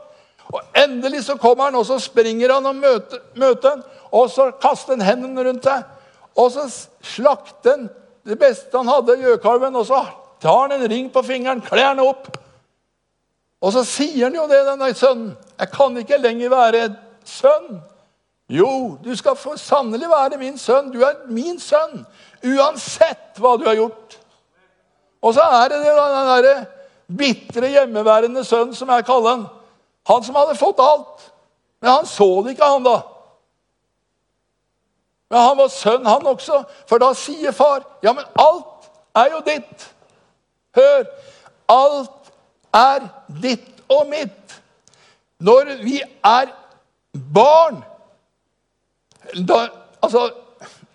Og 0.51 0.77
Endelig 0.77 1.23
så 1.29 1.37
kommer 1.39 1.69
han, 1.69 1.79
og 1.79 1.87
så 1.87 1.97
springer 2.03 2.51
han 2.53 2.67
og 2.67 2.75
møter, 2.75 3.21
møter 3.39 3.77
han, 3.77 3.83
og 4.11 4.27
så 4.33 4.49
kaster 4.59 4.97
han 4.97 5.05
hendene 5.07 5.45
rundt 5.47 5.67
seg. 5.67 5.85
Og 6.35 6.51
så 6.51 6.67
slakter 7.13 7.77
han 7.77 7.87
det 8.27 8.37
beste 8.39 8.77
han 8.77 8.91
hadde, 8.91 9.17
gjøkalven, 9.23 9.75
og 9.79 9.87
så 9.87 10.03
tar 10.43 10.65
han 10.65 10.75
en 10.75 10.89
ring 10.91 11.07
på 11.13 11.23
fingeren, 11.25 11.63
kler 11.63 11.93
den 11.95 12.03
opp. 12.03 12.27
Og 13.61 13.73
så 13.73 13.85
sier 13.87 14.27
han 14.27 14.35
jo 14.35 14.47
det, 14.49 14.59
denne 14.67 14.91
sønnen. 14.97 15.31
Jeg 15.61 15.71
kan 15.73 15.97
ikke 16.01 16.19
lenger 16.19 16.51
være 16.51 16.83
sønn. 17.25 17.79
Jo, 18.51 18.97
du 19.03 19.15
skal 19.15 19.37
sannelig 19.57 20.09
være 20.09 20.37
min 20.37 20.57
sønn. 20.59 20.91
Du 20.91 20.99
er 21.07 21.21
min 21.31 21.59
sønn, 21.59 22.03
uansett 22.43 23.39
hva 23.39 23.55
du 23.57 23.63
har 23.69 23.77
gjort. 23.79 24.17
Og 25.21 25.33
så 25.37 25.45
er 25.61 25.69
det 25.71 25.79
den 25.85 25.99
derre 26.27 26.55
bitre, 27.17 27.69
hjemmeværende 27.71 28.43
sønnen 28.43 28.75
som 28.75 28.89
jeg 28.91 29.05
kaller 29.07 29.29
han. 29.29 29.45
Han 30.09 30.23
som 30.25 30.35
hadde 30.35 30.59
fått 30.59 30.81
alt. 30.83 31.31
Men 31.81 31.91
han 31.91 32.09
så 32.09 32.27
det 32.43 32.55
ikke, 32.55 32.73
han 32.73 32.83
da. 32.83 32.97
Men 35.31 35.39
han 35.39 35.57
var 35.57 35.71
sønn, 35.71 36.05
han 36.05 36.27
også. 36.27 36.63
For 36.89 36.99
da 36.99 37.13
sier 37.15 37.51
far, 37.55 37.85
'Ja, 38.03 38.13
men 38.13 38.25
alt 38.35 38.91
er 39.15 39.31
jo 39.31 39.39
ditt'. 39.47 39.87
Hør! 40.75 41.05
Alt 41.69 42.31
er 42.73 43.07
ditt 43.41 43.83
og 43.89 44.07
mitt. 44.07 44.61
Når 45.39 45.83
vi 45.83 46.01
er 46.23 46.51
barn 47.33 47.83
da, 49.47 49.67
altså, 50.01 50.29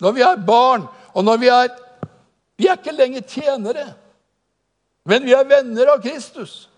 Når 0.01 0.13
vi 0.13 0.21
er 0.21 0.37
barn, 0.47 0.87
og 1.15 1.25
når 1.25 1.37
vi 1.41 1.49
er 1.49 1.69
Vi 2.57 2.67
er 2.67 2.79
ikke 2.79 2.97
lenger 2.97 3.21
tjenere, 3.21 3.85
men 5.05 5.25
vi 5.25 5.35
er 5.37 5.45
venner 5.45 5.91
av 5.93 6.01
Kristus. 6.01 6.71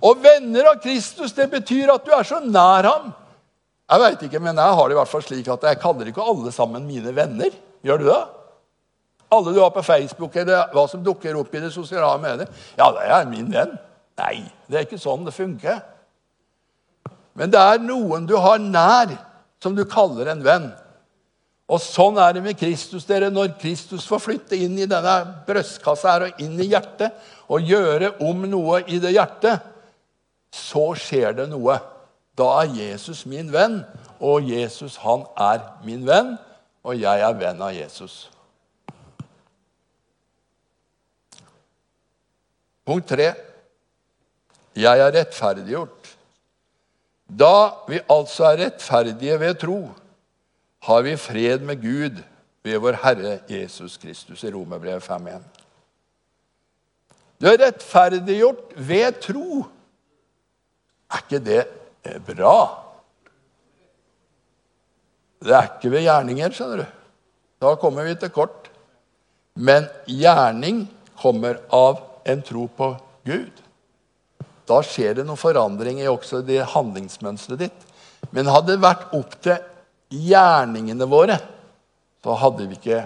Og 0.00 0.22
venner 0.24 0.70
av 0.70 0.78
Kristus, 0.80 1.34
det 1.36 1.50
betyr 1.52 1.92
at 1.92 2.06
du 2.06 2.14
er 2.16 2.24
så 2.24 2.40
nær 2.40 2.88
ham. 2.88 3.10
Jeg 3.86 4.02
vet 4.02 4.24
ikke, 4.26 4.40
men 4.40 4.56
jeg 4.56 4.78
har 4.78 4.88
det 4.88 4.96
i 4.96 4.98
hvert 4.98 5.10
fall 5.10 5.22
slik 5.22 5.50
at 5.52 5.66
jeg 5.68 5.80
kaller 5.82 6.08
ikke 6.10 6.24
alle 6.24 6.52
sammen 6.52 6.88
mine 6.88 7.12
venner. 7.14 7.52
Gjør 7.84 8.00
du 8.00 8.06
det? 8.08 8.22
Alle 9.36 9.52
du 9.52 9.60
har 9.60 9.70
på 9.74 9.84
Facebook, 9.84 10.36
eller 10.36 10.72
hva 10.72 10.86
som 10.90 11.04
dukker 11.04 11.36
opp 11.38 11.54
i 11.54 11.62
det 11.62 11.72
sosiale 11.74 12.16
mediet. 12.22 12.50
Ja, 12.78 12.88
det 12.96 13.04
er 13.04 13.28
min 13.30 13.52
venn. 13.52 13.76
Nei, 14.16 14.46
det 14.66 14.80
er 14.80 14.88
ikke 14.88 15.00
sånn 15.00 15.26
det 15.26 15.36
funker. 15.36 15.80
Men 17.36 17.52
det 17.52 17.60
er 17.60 17.82
noen 17.84 18.26
du 18.26 18.36
har 18.40 18.58
nær 18.62 19.12
som 19.62 19.76
du 19.76 19.84
kaller 19.88 20.32
en 20.32 20.44
venn. 20.44 20.68
Og 21.66 21.80
sånn 21.82 22.18
er 22.22 22.36
det 22.36 22.44
med 22.44 22.58
Kristus. 22.58 23.04
dere. 23.04 23.30
Når 23.30 23.56
Kristus 23.60 24.06
får 24.06 24.22
flytte 24.22 24.56
inn 24.56 24.78
i 24.78 24.86
denne 24.86 25.16
brystkassa 25.46 26.12
her 26.12 26.26
og 26.28 26.40
inn 26.42 26.54
i 26.60 26.68
hjertet 26.70 27.16
og 27.50 27.66
gjøre 27.66 28.14
om 28.22 28.46
noe 28.46 28.84
i 28.86 29.00
det 29.02 29.16
hjertet, 29.16 29.64
så 30.54 30.92
skjer 30.94 31.34
det 31.40 31.48
noe. 31.50 31.78
Da 32.38 32.46
er 32.62 32.74
Jesus 32.76 33.24
min 33.26 33.50
venn, 33.52 33.80
og 34.20 34.46
Jesus 34.46 34.96
han 35.02 35.24
er 35.36 35.62
min 35.84 36.06
venn, 36.06 36.36
og 36.86 36.96
jeg 37.00 37.20
er 37.20 37.38
venn 37.40 37.60
av 37.62 37.74
Jesus. 37.74 38.28
Punkt 42.86 43.08
tre. 43.10 43.32
Jeg 44.76 45.00
er 45.02 45.14
rettferdiggjort. 45.16 46.15
Da 47.26 47.70
vi 47.88 48.00
altså 48.10 48.52
er 48.52 48.62
rettferdige 48.64 49.40
ved 49.40 49.54
tro, 49.60 49.80
har 50.86 51.02
vi 51.02 51.16
fred 51.18 51.64
med 51.66 51.82
Gud 51.82 52.22
ved 52.64 52.78
vår 52.78 52.98
Herre 53.02 53.38
Jesus 53.50 53.96
Kristus 53.98 54.44
i 54.44 54.52
Romerbrevet 54.54 55.02
5.1. 55.02 55.42
Du 57.40 57.46
er 57.50 57.58
rettferdiggjort 57.66 58.76
ved 58.76 59.20
tro. 59.20 59.64
Er 61.10 61.24
ikke 61.24 61.42
det 61.44 61.66
bra? 62.26 62.58
Det 65.42 65.54
er 65.54 65.68
ikke 65.76 65.90
ved 65.92 66.06
gjerninger, 66.06 66.54
skjønner 66.54 66.82
du. 66.82 66.86
Da 67.62 67.74
kommer 67.80 68.06
vi 68.06 68.14
til 68.14 68.32
kort. 68.32 68.70
Men 69.56 69.86
gjerning 70.06 70.86
kommer 71.20 71.60
av 71.72 72.02
en 72.28 72.42
tro 72.44 72.66
på 72.76 72.94
Gud. 73.26 73.65
Da 74.66 74.80
skjer 74.82 75.18
det 75.18 75.26
noen 75.26 75.38
forandringer 75.38 76.06
i 76.06 76.10
også 76.10 76.42
det 76.46 76.62
handlingsmønsteret 76.72 77.66
ditt. 77.66 77.84
Men 78.34 78.50
hadde 78.50 78.74
det 78.74 78.82
vært 78.82 79.12
opp 79.14 79.36
til 79.44 79.60
gjerningene 80.10 81.06
våre, 81.10 81.38
så 82.22 82.34
hadde 82.40 82.66
vi 82.66 82.78
ikke 82.78 83.04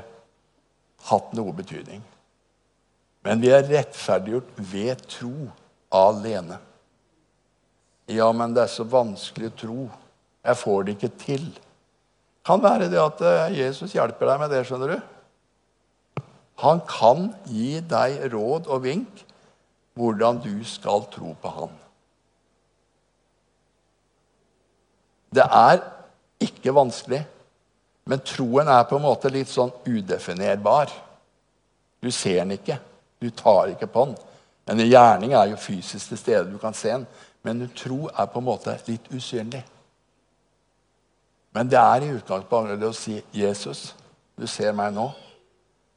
hatt 1.11 1.33
noe 1.37 1.53
betydning. 1.57 2.03
Men 3.25 3.41
vi 3.43 3.51
er 3.53 3.67
rettferdiggjort 3.69 4.61
ved 4.71 5.05
tro 5.11 5.51
alene. 5.93 6.57
Ja, 8.11 8.31
men 8.33 8.55
det 8.57 8.65
er 8.65 8.73
så 8.73 8.87
vanskelig 8.89 9.51
å 9.51 9.59
tro. 9.61 9.81
Jeg 10.47 10.59
får 10.59 10.87
det 10.87 10.97
ikke 10.97 11.13
til. 11.21 11.45
Kan 12.47 12.63
være 12.65 12.89
det 12.91 13.01
at 13.01 13.21
eh, 13.23 13.59
Jesus 13.61 13.93
hjelper 13.95 14.33
deg 14.33 14.41
med 14.41 14.53
det, 14.55 14.63
skjønner 14.67 14.95
du. 14.95 16.23
Han 16.65 16.81
kan 16.89 17.29
gi 17.49 17.79
deg 17.89 18.25
råd 18.33 18.69
og 18.73 18.83
vink 18.85 19.23
hvordan 19.95 20.41
du 20.43 20.65
skal 20.65 21.05
tro 21.13 21.35
på 21.41 21.53
Han. 21.57 21.77
Det 25.31 25.45
er 25.45 25.83
ikke 26.43 26.75
vanskelig, 26.75 27.21
men 28.11 28.23
troen 28.27 28.69
er 28.69 28.87
på 28.89 28.99
en 28.99 29.05
måte 29.05 29.31
litt 29.31 29.51
sånn 29.51 29.71
udefinerbar. 29.87 30.91
Du 32.03 32.11
ser 32.11 32.41
den 32.41 32.57
ikke, 32.57 32.81
du 33.21 33.29
tar 33.31 33.71
ikke 33.71 33.91
på 33.91 34.09
den. 34.09 34.17
En 34.71 34.83
gjerning 34.83 35.35
er 35.35 35.53
jo 35.53 35.61
fysisk 35.61 36.11
til 36.11 36.19
stede, 36.19 36.51
du 36.51 36.59
kan 36.59 36.75
se 36.75 36.91
den. 36.93 37.07
Men 37.43 37.63
en 37.63 37.73
tro 37.77 38.09
er 38.11 38.27
på 38.29 38.41
en 38.41 38.49
måte 38.49 38.75
litt 38.89 39.07
usynlig. 39.15 39.63
Men 41.57 41.71
det 41.71 41.79
er 41.81 42.05
i 42.05 42.13
utgangspunktet 42.15 42.85
å 42.87 42.95
si 42.95 43.23
'Jesus, 43.33 43.95
du 44.39 44.47
ser 44.47 44.73
meg 44.73 44.95
nå. 44.95 45.11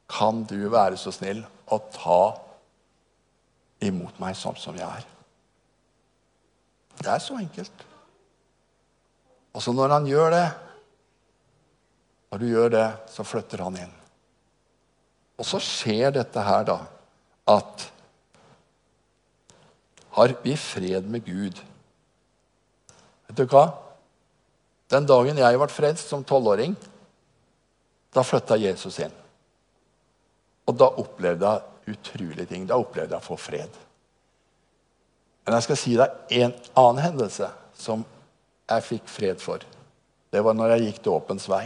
Kan 0.09 0.43
du 0.43 0.69
være 0.69 0.97
så 0.97 1.12
snill 1.12 1.43
å 1.67 1.79
ta 1.93 2.35
imot 3.87 4.19
meg 4.21 4.37
sånn 4.37 4.57
som 4.59 4.77
jeg 4.77 4.87
er. 4.87 5.07
Det 6.99 7.09
er 7.09 7.21
så 7.21 7.37
enkelt. 7.39 7.85
Og 9.53 9.61
så 9.61 9.73
når 9.75 9.97
han 9.97 10.07
gjør 10.09 10.33
det, 10.33 10.45
når 12.31 12.41
du 12.41 12.47
gjør 12.49 12.71
det, 12.73 12.87
så 13.13 13.25
flytter 13.27 13.61
han 13.61 13.77
inn. 13.83 13.91
Og 15.37 15.45
så 15.45 15.59
skjer 15.61 16.13
dette 16.15 16.45
her, 16.45 16.63
da, 16.65 16.79
at 17.53 17.89
har 20.13 20.33
vi 20.43 20.55
fred 20.57 21.09
med 21.09 21.25
Gud. 21.25 21.59
Vet 23.27 23.37
du 23.37 23.45
hva? 23.49 23.65
Den 24.93 25.07
dagen 25.09 25.39
jeg 25.41 25.57
ble 25.57 25.69
frelst 25.73 26.11
som 26.11 26.25
tolvåring, 26.25 26.75
da 28.13 28.21
flytta 28.25 28.59
Jesus 28.61 28.99
inn. 29.01 29.13
Og 30.69 30.77
da 30.77 30.89
opplevde 31.01 31.49
jeg 31.49 31.72
utrolige 31.89 32.45
ting. 32.49 32.67
Da 32.67 32.77
opplevde 32.79 33.15
jeg 33.15 33.23
å 33.23 33.25
få 33.25 33.37
fred. 33.39 33.79
Men 35.43 35.57
jeg 35.57 35.65
skal 35.67 35.79
si 35.79 35.95
deg 35.99 36.35
en 36.39 36.53
annen 36.79 37.03
hendelse 37.03 37.49
som 37.75 38.05
jeg 38.69 38.85
fikk 38.87 39.09
fred 39.11 39.41
for. 39.43 39.63
Det 40.31 40.41
var 40.41 40.55
når 40.57 40.75
jeg 40.75 40.87
gikk 40.87 41.03
dåpens 41.05 41.49
vei. 41.51 41.65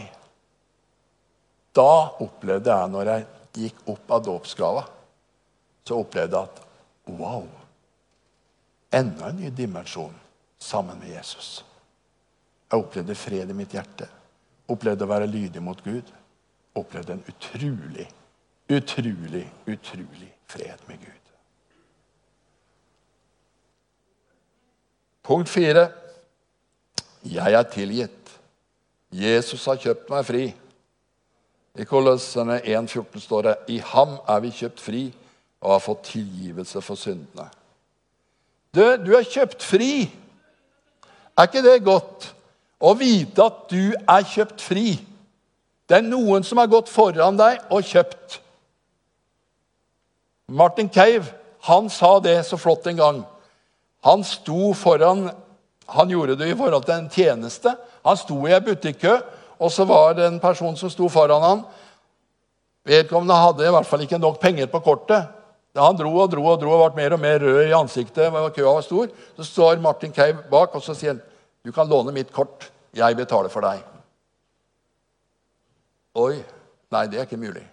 Da 1.78 2.18
opplevde 2.24 2.74
jeg, 2.74 2.92
når 2.92 3.12
jeg 3.12 3.28
gikk 3.58 3.84
opp 3.94 4.12
av 4.18 4.24
dåpsgrava, 4.26 4.84
så 5.88 6.02
opplevde 6.02 6.42
jeg 6.42 6.50
at 6.50 7.16
wow! 7.20 7.46
Enda 8.98 9.30
en 9.30 9.40
ny 9.40 9.52
dimensjon 9.54 10.16
sammen 10.58 10.98
med 11.00 11.14
Jesus. 11.14 11.62
Jeg 12.68 12.82
opplevde 12.82 13.16
fred 13.16 13.52
i 13.52 13.56
mitt 13.56 13.76
hjerte. 13.76 14.08
Opplevde 14.68 15.06
å 15.06 15.12
være 15.12 15.30
lydig 15.30 15.62
mot 15.64 15.80
Gud. 15.84 16.10
Opplevde 16.76 17.16
en 17.16 17.24
utrolig 17.30 18.08
utrolig, 18.70 19.46
utrolig 19.68 20.32
fred 20.48 20.80
med 20.88 20.98
Gud. 20.98 21.32
Punkt 25.24 25.50
fire. 25.50 25.90
Jeg 27.24 27.54
er 27.54 27.64
tilgitt. 27.64 28.40
Jesus 29.12 29.66
har 29.66 29.80
kjøpt 29.80 30.10
meg 30.12 30.26
fri. 30.28 30.46
I 31.78 31.86
Kolossene 31.86 32.60
1,14 32.64 33.20
står 33.22 33.42
det 33.48 33.56
i 33.76 33.78
ham 33.84 34.18
er 34.28 34.40
vi 34.44 34.54
kjøpt 34.56 34.82
fri 34.82 35.04
og 35.62 35.74
har 35.76 35.84
fått 35.84 36.08
tilgivelse 36.14 36.82
for 36.82 37.00
syndene. 37.00 37.50
Du, 38.74 38.82
du 39.04 39.14
er 39.18 39.28
kjøpt 39.28 39.64
fri. 39.64 40.08
Er 41.38 41.48
ikke 41.48 41.64
det 41.66 41.84
godt? 41.86 42.32
Å 42.78 42.94
vite 42.98 43.46
at 43.46 43.64
du 43.72 43.94
er 43.94 44.26
kjøpt 44.26 44.62
fri. 44.62 44.98
Det 45.88 46.00
er 46.00 46.06
noen 46.06 46.44
som 46.46 46.60
har 46.62 46.70
gått 46.70 46.92
foran 46.92 47.40
deg 47.40 47.64
og 47.74 47.86
kjøpt. 47.86 48.42
Martin 50.48 50.90
Cave 50.90 51.26
han 51.68 51.90
sa 51.90 52.20
det 52.20 52.44
så 52.48 52.58
flott 52.58 52.88
en 52.88 52.98
gang. 52.98 53.24
Han 54.02 54.24
sto 54.24 54.74
foran 54.74 55.30
Han 55.88 56.10
gjorde 56.10 56.36
det 56.36 56.50
i 56.52 56.56
forhold 56.56 56.84
til 56.84 56.94
en 56.94 57.10
tjeneste. 57.10 57.72
Han 58.04 58.18
sto 58.20 58.42
i 58.44 58.52
ei 58.52 58.60
butikkø, 58.60 59.14
og 59.56 59.72
så 59.72 59.86
var 59.88 60.18
det 60.18 60.26
en 60.28 60.40
person 60.40 60.76
som 60.76 60.92
sto 60.92 61.08
foran 61.08 61.44
han. 61.44 61.62
Vedkommende 62.84 63.38
hadde 63.40 63.64
i 63.64 63.72
hvert 63.72 63.88
fall 63.88 64.04
ikke 64.04 64.20
nok 64.20 64.42
penger 64.42 64.68
på 64.68 64.82
kortet. 64.84 65.30
Da 65.72 65.86
han 65.86 65.96
dro 65.96 66.12
og 66.12 66.28
dro 66.32 66.44
og 66.44 66.60
dro 66.60 66.74
og 66.76 66.84
ble 66.92 67.00
mer 67.00 67.16
og 67.16 67.24
mer 67.24 67.40
rød 67.40 67.62
i 67.70 67.78
ansiktet, 67.78 68.36
køa 68.56 68.74
var 68.74 68.84
stor, 68.84 69.08
så 69.38 69.48
står 69.48 69.80
Martin 69.80 70.12
Cave 70.12 70.44
bak 70.52 70.76
og 70.76 70.84
så 70.84 70.92
sier 70.92 71.14
han, 71.16 71.24
du 71.64 71.72
kan 71.72 71.88
låne 71.88 72.12
mitt 72.12 72.32
kort. 72.36 72.68
Jeg 72.92 73.16
betaler 73.16 73.50
for 73.54 73.64
deg. 73.64 73.80
Oi. 76.20 76.36
Nei, 76.92 77.08
det 77.08 77.20
er 77.20 77.28
ikke 77.28 77.40
mulig. 77.40 77.64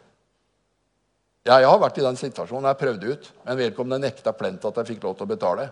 Ja, 1.44 1.58
jeg 1.60 1.68
har 1.68 1.80
vært 1.80 1.98
i 2.00 2.04
den 2.04 2.16
situasjonen. 2.16 2.70
Jeg 2.70 2.80
prøvde 2.80 3.14
ut, 3.14 3.26
men 3.44 3.58
vedkommende 3.60 4.06
nekta 4.06 4.32
plent 4.36 4.64
at 4.64 4.78
jeg 4.80 4.94
fikk 4.94 5.02
lov 5.04 5.18
til 5.18 5.26
å 5.26 5.32
betale. 5.34 5.66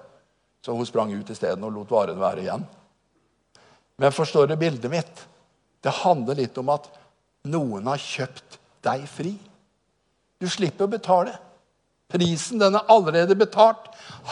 Så 0.62 0.76
hun 0.76 0.87
sprang 0.87 1.12
ut 1.17 1.31
isteden 1.33 1.64
og 1.64 1.73
lot 1.75 1.93
varen 1.93 2.21
være 2.21 2.45
igjen. 2.45 2.67
Men 3.97 4.12
forstår 4.12 4.50
du 4.50 4.57
bildet 4.61 4.93
mitt? 4.93 5.23
Det 5.83 5.95
handler 6.02 6.38
litt 6.38 6.59
om 6.61 6.69
at 6.75 6.91
noen 7.49 7.88
har 7.88 8.02
kjøpt 8.02 8.59
deg 8.85 9.07
fri. 9.11 9.33
Du 10.38 10.47
slipper 10.50 10.87
å 10.87 10.93
betale. 10.93 11.33
Prisen 12.12 12.61
den 12.61 12.76
er 12.76 12.91
allerede 12.93 13.35
betalt. 13.38 13.88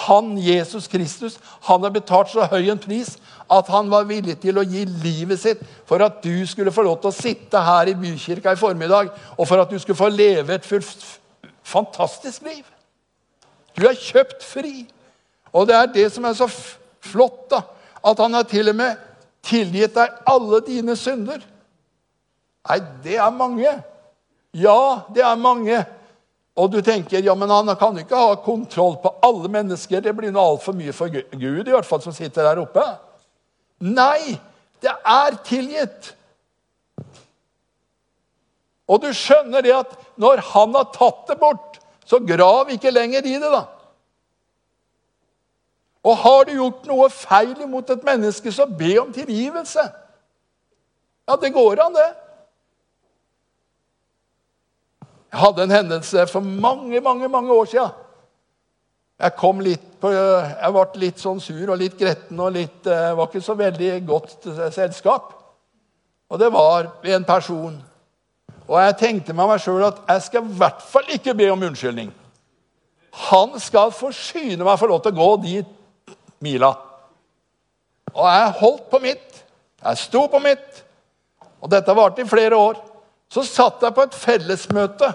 Han, 0.06 0.34
Jesus 0.38 0.86
Kristus, 0.92 1.38
han 1.64 1.80
har 1.86 1.94
betalt 1.94 2.28
så 2.28 2.44
høy 2.50 2.68
en 2.68 2.82
pris 2.82 3.14
at 3.50 3.70
han 3.72 3.88
var 3.90 4.04
villig 4.06 4.36
til 4.42 4.60
å 4.60 4.66
gi 4.66 4.84
livet 4.84 5.40
sitt 5.40 5.62
for 5.88 6.04
at 6.04 6.20
du 6.22 6.44
skulle 6.46 6.74
få 6.74 6.84
lov 6.86 7.00
til 7.00 7.10
å 7.10 7.16
sitte 7.16 7.62
her 7.64 7.88
i 7.90 7.96
bykirka 7.98 8.52
i 8.52 8.60
formiddag, 8.60 9.10
og 9.34 9.48
for 9.48 9.62
at 9.62 9.72
du 9.72 9.78
skulle 9.80 9.98
få 9.98 10.10
leve 10.12 10.54
et 10.54 10.68
fantastisk 11.70 12.42
liv. 12.46 12.64
Du 13.78 13.86
er 13.88 13.98
kjøpt 13.98 14.44
fri. 14.44 14.84
Og 15.54 15.66
det 15.66 15.76
er 15.76 15.92
det 15.94 16.08
som 16.14 16.26
er 16.28 16.34
så 16.38 16.48
flott, 17.02 17.46
da, 17.50 17.62
at 18.06 18.20
han 18.22 18.34
har 18.36 18.46
til 18.48 18.70
og 18.70 18.76
med 18.78 18.98
tilgitt 19.46 19.96
deg 19.96 20.20
alle 20.28 20.60
dine 20.66 20.96
synder. 20.98 21.40
Nei, 22.68 22.78
det 23.04 23.16
er 23.18 23.32
mange. 23.34 23.72
Ja, 24.54 25.06
det 25.14 25.24
er 25.24 25.40
mange. 25.40 25.80
Og 26.60 26.68
du 26.72 26.80
tenker 26.84 27.22
ja, 27.24 27.34
men 27.38 27.50
han 27.50 27.70
kan 27.80 27.98
ikke 27.98 28.18
ha 28.18 28.36
kontroll 28.44 28.98
på 29.02 29.12
alle 29.24 29.48
mennesker. 29.52 30.02
Det 30.04 30.14
blir 30.16 30.32
noe 30.34 30.54
altfor 30.54 30.76
mye 30.76 30.92
for 30.94 31.10
Gud, 31.10 31.32
i 31.40 31.72
hvert 31.72 31.88
fall 31.88 32.02
som 32.04 32.14
sitter 32.14 32.46
der 32.46 32.62
oppe. 32.62 32.84
Nei, 33.80 34.36
det 34.82 34.92
er 34.92 35.38
tilgitt. 35.46 36.12
Og 38.90 39.02
du 39.04 39.12
skjønner 39.14 39.62
det 39.62 39.74
at 39.76 39.92
når 40.18 40.42
han 40.50 40.74
har 40.74 40.88
tatt 40.94 41.28
det 41.30 41.38
bort, 41.38 41.78
så 42.06 42.18
grav 42.26 42.72
ikke 42.74 42.90
lenger 42.90 43.22
i 43.22 43.36
det, 43.38 43.50
da. 43.52 43.62
Og 46.10 46.16
har 46.16 46.46
du 46.48 46.54
gjort 46.56 46.88
noe 46.88 47.06
feil 47.12 47.58
mot 47.68 47.90
et 47.92 48.04
menneske, 48.06 48.50
så 48.52 48.66
be 48.66 48.94
om 49.02 49.12
tilgivelse. 49.14 49.84
Ja, 51.28 51.36
det 51.38 51.52
går 51.54 51.82
an, 51.84 51.94
det. 51.94 52.08
Jeg 55.30 55.38
hadde 55.44 55.62
en 55.62 55.74
hendelse 55.76 56.24
for 56.26 56.42
mange 56.42 57.00
mange, 57.00 57.28
mange 57.28 57.52
år 57.54 57.68
siden. 57.70 57.92
Jeg 59.20 59.36
kom 59.36 59.60
litt 59.60 59.84
på, 60.00 60.10
jeg 60.10 60.72
ble 60.72 61.02
litt 61.02 61.20
sånn 61.20 61.42
sur 61.44 61.70
og 61.70 61.78
litt 61.78 61.98
gretten 62.00 62.40
og 62.40 62.54
litt, 62.56 62.86
eh, 62.88 63.12
var 63.14 63.28
ikke 63.28 63.44
så 63.44 63.54
veldig 63.54 63.90
godt 64.08 64.48
selskap. 64.72 65.34
Og 66.32 66.40
det 66.40 66.48
var 66.54 66.88
en 67.04 67.26
person. 67.28 67.76
Og 68.70 68.78
jeg 68.78 68.98
tenkte 69.00 69.34
med 69.34 69.50
meg 69.50 69.62
sjøl 69.62 69.82
at 69.88 69.98
jeg 70.06 70.26
skal 70.28 70.46
i 70.46 70.58
hvert 70.60 70.82
fall 70.86 71.08
ikke 71.10 71.34
be 71.34 71.48
om 71.50 71.64
unnskyldning. 71.66 72.12
Han 73.30 73.56
skal 73.58 73.90
forsyne 73.94 74.62
meg 74.62 74.78
for 74.78 74.92
lov 74.92 75.02
til 75.02 75.10
å 75.10 75.18
gå 75.18 75.30
de 75.42 75.56
mila. 76.46 76.70
Og 78.14 78.26
jeg 78.30 78.54
holdt 78.60 78.86
på 78.92 79.00
mitt. 79.02 79.40
Jeg 79.82 80.02
sto 80.04 80.22
på 80.30 80.38
mitt. 80.42 80.84
Og 81.60 81.70
dette 81.72 81.96
varte 81.98 82.22
i 82.22 82.30
flere 82.30 82.58
år. 82.58 82.78
Så 83.30 83.42
satt 83.46 83.82
jeg 83.82 83.94
på 83.94 84.06
et 84.06 84.16
fellesmøte 84.16 85.10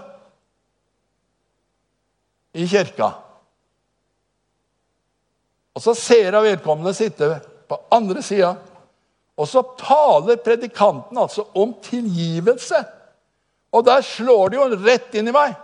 i 2.55 2.67
kirka. 2.67 3.09
Og 5.75 5.83
så 5.83 5.95
ser 5.99 6.31
jeg 6.31 6.45
vedkommende 6.45 6.95
sitte 6.95 7.33
på 7.67 7.79
andre 7.91 8.21
sida, 8.23 8.53
og 9.35 9.47
så 9.49 9.63
taler 9.75 10.39
predikanten 10.39 11.17
altså 11.19 11.43
om 11.57 11.73
tilgivelse. 11.83 12.79
Og 13.75 13.83
der 13.85 14.03
slår 14.05 14.51
det 14.51 14.59
jo 14.59 14.67
rett 14.85 15.15
inn 15.19 15.27
i 15.27 15.35
meg. 15.35 15.55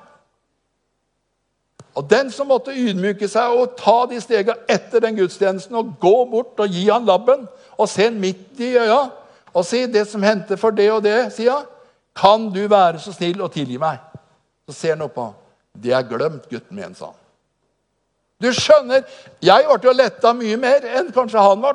Og 1.96 2.08
den 2.08 2.32
som 2.32 2.48
måtte 2.48 2.76
ydmyke 2.76 3.28
seg 3.28 3.56
og 3.56 3.76
ta 3.80 4.06
de 4.08 4.20
stegene 4.24 4.64
etter 4.72 5.04
den 5.04 5.18
gudstjenesten 5.18 5.76
og 5.80 5.98
gå 6.00 6.14
bort 6.32 6.60
og 6.64 6.72
gi 6.72 6.86
han 6.88 7.08
labben 7.08 7.44
og 7.76 7.90
se 7.90 8.08
han 8.08 8.20
midt 8.20 8.60
i 8.64 8.76
øya 8.80 9.10
og 9.54 9.66
si 9.66 9.86
'Det 9.86 10.08
som 10.08 10.24
hendte 10.24 10.58
for 10.58 10.72
det 10.72 10.92
og 10.92 11.04
det', 11.04 11.30
sier 11.30 11.52
han. 11.52 11.66
kan 12.16 12.50
du 12.54 12.68
være 12.68 13.00
så 13.00 13.14
snill 13.14 13.42
og 13.42 13.52
tilgi 13.52 13.78
meg? 13.78 13.98
Så 14.68 14.74
ser 14.74 14.90
han 14.90 15.02
opp 15.02 15.14
på 15.14 15.34
Det 15.82 15.92
er 15.94 16.02
glemt, 16.02 16.50
gutten 16.50 16.76
min, 16.76 16.96
sa 16.96 17.06
han. 17.06 17.16
Du 18.42 18.54
skjønner, 18.54 19.04
jeg 19.42 19.66
ble 19.66 19.90
jo 19.90 19.94
letta 19.94 20.34
mye 20.34 20.58
mer 20.58 20.86
enn 20.86 21.12
kanskje 21.12 21.40
han 21.40 21.62
ble. 21.62 21.74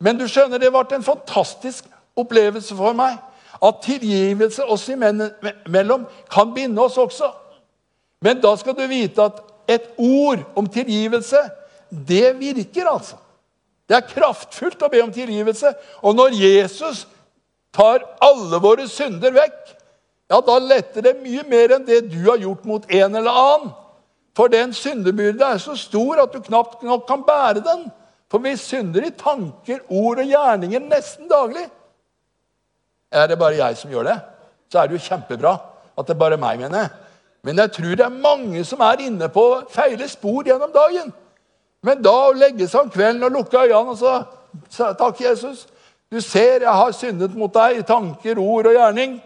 Men 0.00 0.18
du 0.18 0.28
skjønner, 0.28 0.58
det 0.58 0.70
ble 0.70 0.96
en 0.96 1.02
fantastisk 1.02 1.84
opplevelse 2.16 2.76
for 2.76 2.92
meg. 2.92 3.18
At 3.62 3.82
tilgivelse 3.84 4.64
oss 4.64 4.88
imellom 4.88 6.06
kan 6.32 6.54
binde 6.54 6.80
oss 6.82 6.98
også. 6.98 7.28
Men 8.20 8.40
da 8.40 8.54
skal 8.56 8.76
du 8.76 8.86
vite 8.88 9.24
at 9.24 9.40
et 9.70 9.90
ord 9.96 10.42
om 10.58 10.66
tilgivelse, 10.66 11.40
det 11.90 12.34
virker, 12.40 12.88
altså. 12.88 13.16
Det 13.88 13.96
er 13.98 14.06
kraftfullt 14.06 14.82
å 14.86 14.90
be 14.90 15.02
om 15.02 15.12
tilgivelse. 15.12 15.72
Og 16.06 16.14
når 16.14 16.36
Jesus 16.38 17.04
tar 17.74 18.04
alle 18.22 18.60
våre 18.62 18.86
synder 18.90 19.34
vekk, 19.34 19.76
ja, 20.30 20.38
da 20.46 20.58
letter 20.62 21.02
det 21.02 21.16
mye 21.24 21.42
mer 21.50 21.74
enn 21.74 21.86
det 21.86 22.04
du 22.12 22.20
har 22.28 22.38
gjort 22.38 22.66
mot 22.68 22.84
en 22.86 23.16
eller 23.18 23.34
annen. 23.34 23.72
For 24.38 24.52
den 24.52 24.70
syndebyrde 24.74 25.42
er 25.42 25.58
så 25.58 25.74
stor 25.78 26.22
at 26.22 26.30
du 26.32 26.38
knapt 26.44 26.84
nok 26.86 27.02
kan 27.08 27.24
bære 27.26 27.64
den. 27.66 27.88
For 28.30 28.42
vi 28.44 28.54
synder 28.56 29.08
i 29.08 29.10
tanker, 29.10 29.82
ord 29.90 30.22
og 30.22 30.30
gjerninger 30.30 30.84
nesten 30.86 31.26
daglig. 31.30 31.66
Er 33.12 33.26
det 33.26 33.38
bare 33.38 33.58
jeg 33.58 33.76
som 33.76 33.90
gjør 33.90 34.06
det, 34.06 34.18
så 34.70 34.80
er 34.80 34.88
det 34.88 34.98
jo 34.98 35.06
kjempebra 35.08 35.56
at 35.98 36.06
det 36.06 36.14
er 36.14 36.20
bare 36.20 36.38
meg, 36.40 36.60
mener 36.60 36.84
jeg. 36.84 36.90
Men 37.42 37.58
jeg 37.58 37.72
tror 37.72 37.96
det 37.96 38.04
er 38.04 38.20
mange 38.22 38.64
som 38.64 38.82
er 38.84 39.02
inne 39.06 39.28
på 39.32 39.44
feile 39.72 40.08
spor 40.08 40.44
gjennom 40.46 40.72
dagen. 40.74 41.12
Men 41.82 42.02
da 42.04 42.12
å 42.28 42.36
legge 42.36 42.68
seg 42.68 42.84
om 42.84 42.92
kvelden 42.92 43.24
og 43.24 43.34
lukke 43.38 43.64
øynene 43.64 43.96
og 43.96 43.98
så 44.00 44.20
Takk, 44.98 45.20
Jesus. 45.22 45.66
Du 46.10 46.18
ser 46.20 46.64
jeg 46.64 46.74
har 46.74 46.92
syndet 46.92 47.36
mot 47.38 47.52
deg 47.54 47.78
i 47.78 47.86
tanker, 47.86 48.38
ord 48.38 48.66
og 48.66 48.74
gjerning. 48.74 49.20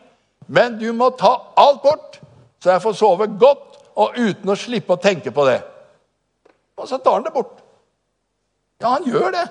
Men 0.53 0.77
du 0.77 0.91
må 0.93 1.09
ta 1.17 1.31
alt 1.57 1.81
bort, 1.83 2.19
så 2.61 2.75
jeg 2.75 2.83
får 2.85 2.97
sove 2.99 3.29
godt 3.41 3.79
og 3.97 4.19
uten 4.19 4.53
å 4.53 4.59
slippe 4.59 4.93
å 4.93 5.01
tenke 5.01 5.33
på 5.33 5.47
det. 5.49 5.63
Og 6.77 6.89
så 6.91 6.99
tar 7.01 7.17
han 7.17 7.25
det 7.25 7.33
bort. 7.33 7.57
Ja, 8.83 8.99
han 8.99 9.09
gjør 9.09 9.33
det. 9.33 9.47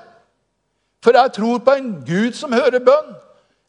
For 1.03 1.17
jeg 1.17 1.33
tror 1.33 1.63
på 1.65 1.73
en 1.73 1.89
Gud 2.05 2.37
som 2.37 2.53
hører 2.53 2.83
bønn. 2.83 3.15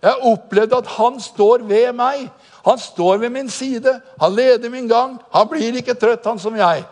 Jeg 0.04 0.12
har 0.12 0.26
opplevd 0.28 0.74
at 0.76 0.88
han 0.98 1.16
står 1.20 1.62
ved 1.64 1.94
meg. 1.96 2.26
Han 2.64 2.78
står 2.78 3.22
ved 3.22 3.30
min 3.32 3.48
side. 3.50 3.94
Han 4.20 4.34
leder 4.36 4.70
min 4.70 4.88
gang. 4.88 5.16
Han 5.32 5.48
blir 5.48 5.78
ikke 5.80 5.96
trøtt, 5.96 6.26
han 6.28 6.38
som 6.38 6.56
jeg. 6.56 6.84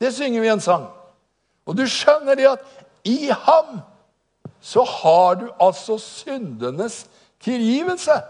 Det 0.00 0.12
synger 0.14 0.40
vi 0.40 0.52
en 0.52 0.62
sang. 0.62 0.86
Og 1.66 1.74
du 1.76 1.82
skjønner 1.90 2.38
det 2.38 2.46
at 2.52 2.62
i 3.04 3.32
ham 3.34 3.80
så 4.60 4.84
har 4.86 5.34
du 5.40 5.48
altså 5.60 5.98
syndenes 5.98 7.06
tilgivelse. 7.42 8.20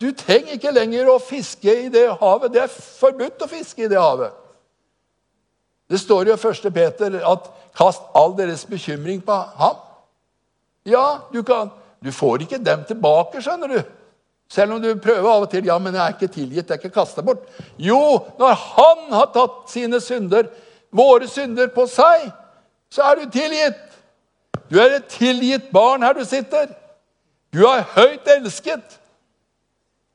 Du 0.00 0.10
trenger 0.12 0.58
ikke 0.58 0.74
lenger 0.74 1.08
å 1.08 1.20
fiske 1.22 1.74
i 1.86 1.88
det 1.88 2.10
havet. 2.20 2.52
Det 2.52 2.66
er 2.66 2.72
forbudt 3.00 3.46
å 3.46 3.48
fiske 3.48 3.86
i 3.86 3.88
det 3.88 4.00
havet. 4.00 4.34
Det 5.88 6.00
står 6.00 6.28
jo 6.28 6.36
i 6.36 6.48
1. 6.50 6.68
Peter 6.74 7.20
at 7.24 7.50
'kast 7.76 8.02
all 8.14 8.36
deres 8.36 8.64
bekymring 8.64 9.24
på 9.24 9.32
ham'. 9.32 9.80
Ja, 10.86 11.18
du, 11.32 11.42
kan, 11.42 11.70
du 12.04 12.12
får 12.12 12.44
ikke 12.44 12.60
dem 12.60 12.84
tilbake, 12.84 13.40
skjønner 13.40 13.70
du. 13.72 13.78
Selv 14.50 14.74
om 14.76 14.82
du 14.82 14.90
prøver 15.00 15.30
av 15.30 15.46
og 15.46 15.50
til. 15.50 15.64
'Ja, 15.64 15.78
men 15.78 15.94
jeg 15.94 16.04
er 16.04 16.12
ikke 16.12 16.34
tilgitt, 16.34 16.68
jeg 16.68 16.76
er 16.76 16.82
ikke 16.82 17.00
kasta 17.00 17.22
bort'. 17.22 17.48
Jo, 17.78 18.20
når 18.38 18.52
han 18.54 19.12
har 19.12 19.30
tatt 19.32 19.70
sine 19.72 20.00
synder, 20.00 20.50
våre 20.92 21.28
synder, 21.28 21.66
på 21.66 21.86
seg, 21.86 22.30
så 22.90 23.02
er 23.02 23.14
du 23.14 23.30
tilgitt. 23.30 23.80
Du 24.70 24.78
er 24.78 24.96
et 24.96 25.08
tilgitt 25.08 25.72
barn 25.72 26.02
her 26.02 26.12
du 26.12 26.24
sitter. 26.24 26.68
Du 27.52 27.64
er 27.66 27.82
høyt 27.96 28.28
elsket. 28.28 29.00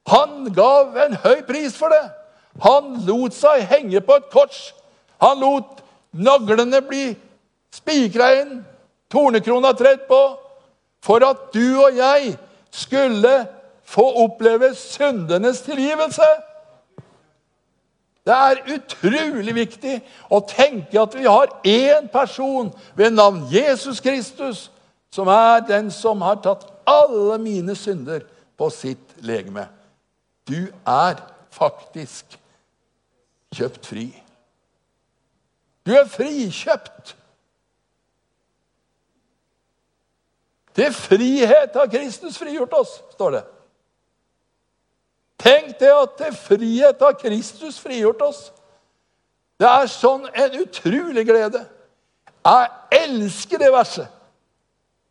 Han 0.08 0.54
gav 0.54 0.97
en 0.97 1.13
høy 1.13 1.41
pris 1.47 1.75
for 1.78 1.89
det. 1.89 2.06
Han 2.62 3.06
lot 3.06 3.34
seg 3.34 3.65
henge 3.69 4.02
på 4.02 4.15
et 4.15 4.30
kors. 4.32 4.73
Han 5.21 5.39
lot 5.39 5.82
naglene 6.12 6.82
bli 6.82 7.15
spikra 7.73 8.34
inn, 8.41 8.65
tornekrona 9.12 9.73
tredd 9.73 10.08
på. 10.08 10.21
For 11.02 11.24
at 11.26 11.50
du 11.54 11.82
og 11.84 11.96
jeg 11.98 12.36
skulle 12.72 13.48
få 13.84 14.06
oppleve 14.24 14.76
syndenes 14.76 15.62
tilgivelse. 15.62 16.28
Det 18.26 18.36
er 18.36 18.76
utrolig 18.76 19.56
viktig 19.56 19.96
å 20.30 20.42
tenke 20.46 21.00
at 21.02 21.16
vi 21.18 21.26
har 21.26 21.50
én 21.66 22.10
person 22.14 22.70
ved 22.96 23.16
navn 23.16 23.48
Jesus 23.50 24.02
Kristus, 24.04 24.68
som 25.10 25.28
er 25.34 25.64
den 25.66 25.90
som 25.92 26.22
har 26.22 26.38
tatt 26.44 26.68
alle 26.86 27.40
mine 27.42 27.74
synder 27.76 28.28
på 28.60 28.70
sitt 28.70 29.16
legeme. 29.26 29.66
Du 30.46 30.68
er 30.86 31.18
faktisk 31.50 32.38
kjøpt 33.56 33.90
fri. 33.90 34.08
Du 35.86 35.96
er 35.98 36.06
frikjøpt. 36.06 37.16
Til 40.80 40.94
frihet 40.96 41.74
har 41.76 41.89
Kristus 41.92 42.38
frigjort 42.39 42.74
oss, 42.74 42.92
står 43.12 43.34
det. 43.36 43.42
Tenk 45.39 45.74
det 45.80 45.89
at 45.92 46.15
til 46.22 46.38
frihet 46.38 47.02
har 47.04 47.18
Kristus 47.20 47.80
frigjort 47.84 48.22
oss. 48.24 48.39
Det 49.60 49.68
er 49.68 49.92
sånn 49.92 50.30
en 50.32 50.56
utrolig 50.62 51.26
glede. 51.28 51.65
Jeg 52.48 52.70
elsker 53.02 53.60
det 53.60 53.74
verset. 53.76 54.08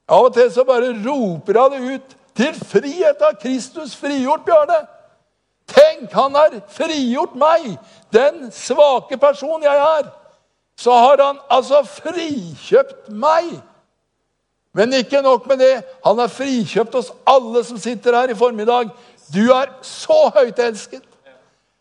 Av 0.09 0.31
og 0.31 0.33
til 0.33 0.49
så 0.53 0.65
bare 0.65 0.95
roper 1.05 1.61
han 1.61 1.77
det 1.77 1.95
ut. 1.99 2.17
Til 2.39 2.55
frihet 2.57 3.21
har 3.21 3.37
Kristus 3.43 3.93
frigjort, 3.97 4.47
Bjarne. 4.49 4.87
Tenk, 5.69 6.13
han 6.17 6.33
har 6.33 6.63
frigjort 6.73 7.35
meg, 7.37 7.75
den 8.13 8.47
svake 8.57 9.21
personen 9.21 9.69
jeg 9.69 9.83
er. 9.85 10.09
Så 10.81 10.97
har 10.97 11.21
han 11.21 11.43
altså 11.51 11.83
frikjøpt 11.85 13.11
meg. 13.13 13.59
Men 14.79 14.95
ikke 14.95 15.23
nok 15.23 15.47
med 15.51 15.59
det. 15.59 15.75
Han 16.07 16.21
har 16.23 16.31
frikjøpt 16.31 16.95
oss 17.01 17.11
alle 17.27 17.65
som 17.67 17.81
sitter 17.83 18.15
her 18.15 18.31
i 18.31 18.39
formiddag. 18.39 18.93
Du 19.35 19.51
er 19.51 19.73
så 19.83 20.29
høyt 20.37 20.61
elsket. 20.63 21.03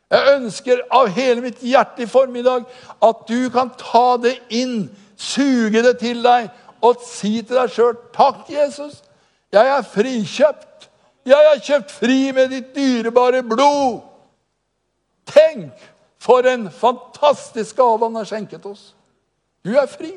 Jeg 0.10 0.38
ønsker 0.38 0.81
av 0.95 1.10
hele 1.13 1.43
mitt 1.43 1.60
hjerte 1.62 2.05
i 2.05 2.10
formiddag 2.10 2.63
at 3.03 3.25
du 3.27 3.49
kan 3.53 3.69
ta 3.77 4.15
det 4.23 4.38
inn, 4.55 4.88
suge 5.19 5.83
det 5.83 5.97
til 5.99 6.23
deg 6.23 6.47
og 6.81 7.01
si 7.03 7.41
til 7.41 7.60
deg 7.60 7.73
sjøl 7.73 7.97
Takk, 8.15 8.47
Jesus. 8.49 9.01
Jeg 9.53 9.67
er 9.67 9.86
frikjøpt. 9.93 10.89
Jeg 11.27 11.51
er 11.51 11.63
kjøpt 11.63 11.91
fri 11.91 12.19
med 12.31 12.53
ditt 12.55 12.71
dyrebare 12.75 13.43
blod. 13.43 13.99
Tenk 15.27 15.75
for 16.23 16.47
en 16.47 16.69
fantastisk 16.71 17.77
gave 17.77 18.07
han 18.07 18.15
har 18.15 18.25
skjenket 18.25 18.65
oss. 18.65 18.93
Du 19.62 19.75
er 19.75 19.86
fri. 19.91 20.15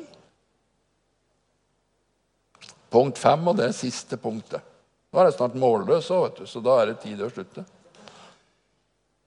Punkt 2.91 3.19
fem, 3.19 3.47
og 3.47 3.57
det 3.57 3.69
er 3.69 3.75
siste 3.75 4.17
punktet. 4.19 4.63
Nå 5.11 5.19
er 5.19 5.29
jeg 5.29 5.37
snart 5.37 5.55
målløs, 5.59 6.07
du, 6.07 6.45
så 6.47 6.59
da 6.63 6.81
er 6.81 6.91
det 6.91 7.01
tid 7.03 7.21
å 7.23 7.29
slutte. 7.31 7.63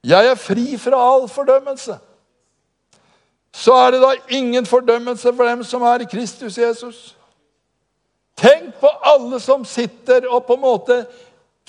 Jeg 0.04 0.28
er 0.28 0.36
fri 0.36 0.76
fra 0.80 1.00
all 1.00 1.28
fordømmelse. 1.32 1.96
Så 3.54 3.74
er 3.78 3.90
det 3.94 4.00
da 4.02 4.14
ingen 4.36 4.66
fordømmelse 4.66 5.32
for 5.32 5.48
dem 5.48 5.62
som 5.64 5.82
er 5.82 6.04
Kristus 6.10 6.58
Jesus. 6.58 7.16
Tenk 8.36 8.74
på 8.80 8.90
alle 9.02 9.40
som 9.40 9.64
sitter 9.64 10.26
og 10.28 10.44
på 10.46 10.56
en 10.58 10.64
måte 10.64 11.04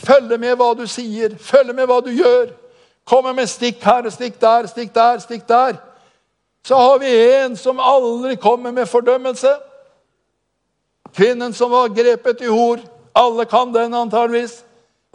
følger 0.02 0.40
med 0.42 0.56
hva 0.60 0.74
du 0.76 0.88
sier, 0.90 1.38
følger 1.40 1.78
med 1.78 1.88
hva 1.88 2.00
du 2.04 2.10
gjør. 2.12 2.50
Kommer 3.06 3.36
med 3.38 3.48
stikk 3.48 3.84
her, 3.86 4.08
og 4.08 4.14
stikk 4.14 4.40
der, 4.42 4.68
stikk 4.68 4.96
der, 4.96 5.20
stikk 5.22 5.48
der. 5.48 5.78
Så 6.66 6.76
har 6.76 6.98
vi 7.00 7.12
en 7.36 7.56
som 7.58 7.80
aldri 7.80 8.36
kommer 8.42 8.74
med 8.74 8.90
fordømmelse. 8.90 9.54
Kvinnen 11.16 11.54
som 11.54 11.72
var 11.72 11.94
grepet 11.96 12.42
i 12.42 12.52
hor. 12.52 12.80
Alle 13.16 13.46
kan 13.46 13.72
den 13.74 13.94
antageligvis. 13.94 14.60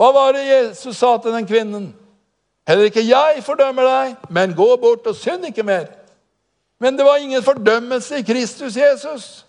Hva 0.00 0.12
var 0.16 0.32
det 0.32 0.46
Jesus 0.48 0.96
sa 0.96 1.16
til 1.20 1.34
den 1.36 1.46
kvinnen? 1.46 1.90
Heller 2.68 2.88
ikke 2.88 3.04
jeg 3.04 3.42
fordømmer 3.44 3.84
deg, 3.84 4.14
men 4.30 4.54
gå 4.56 4.68
bort 4.80 5.06
og 5.10 5.16
synd 5.16 5.44
ikke 5.48 5.64
mer. 5.66 5.90
Men 6.80 6.96
det 6.96 7.04
var 7.04 7.20
ingen 7.20 7.42
fordømmelse 7.42 8.18
i 8.18 8.24
Kristus 8.24 8.76
Jesus. 8.76 9.44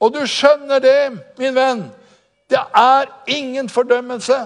Og 0.00 0.14
du 0.14 0.24
skjønner 0.26 0.82
det, 0.82 1.12
min 1.38 1.54
venn. 1.54 1.84
Det 2.50 2.58
er 2.74 3.06
ingen 3.26 3.68
fordømmelse 3.68 4.38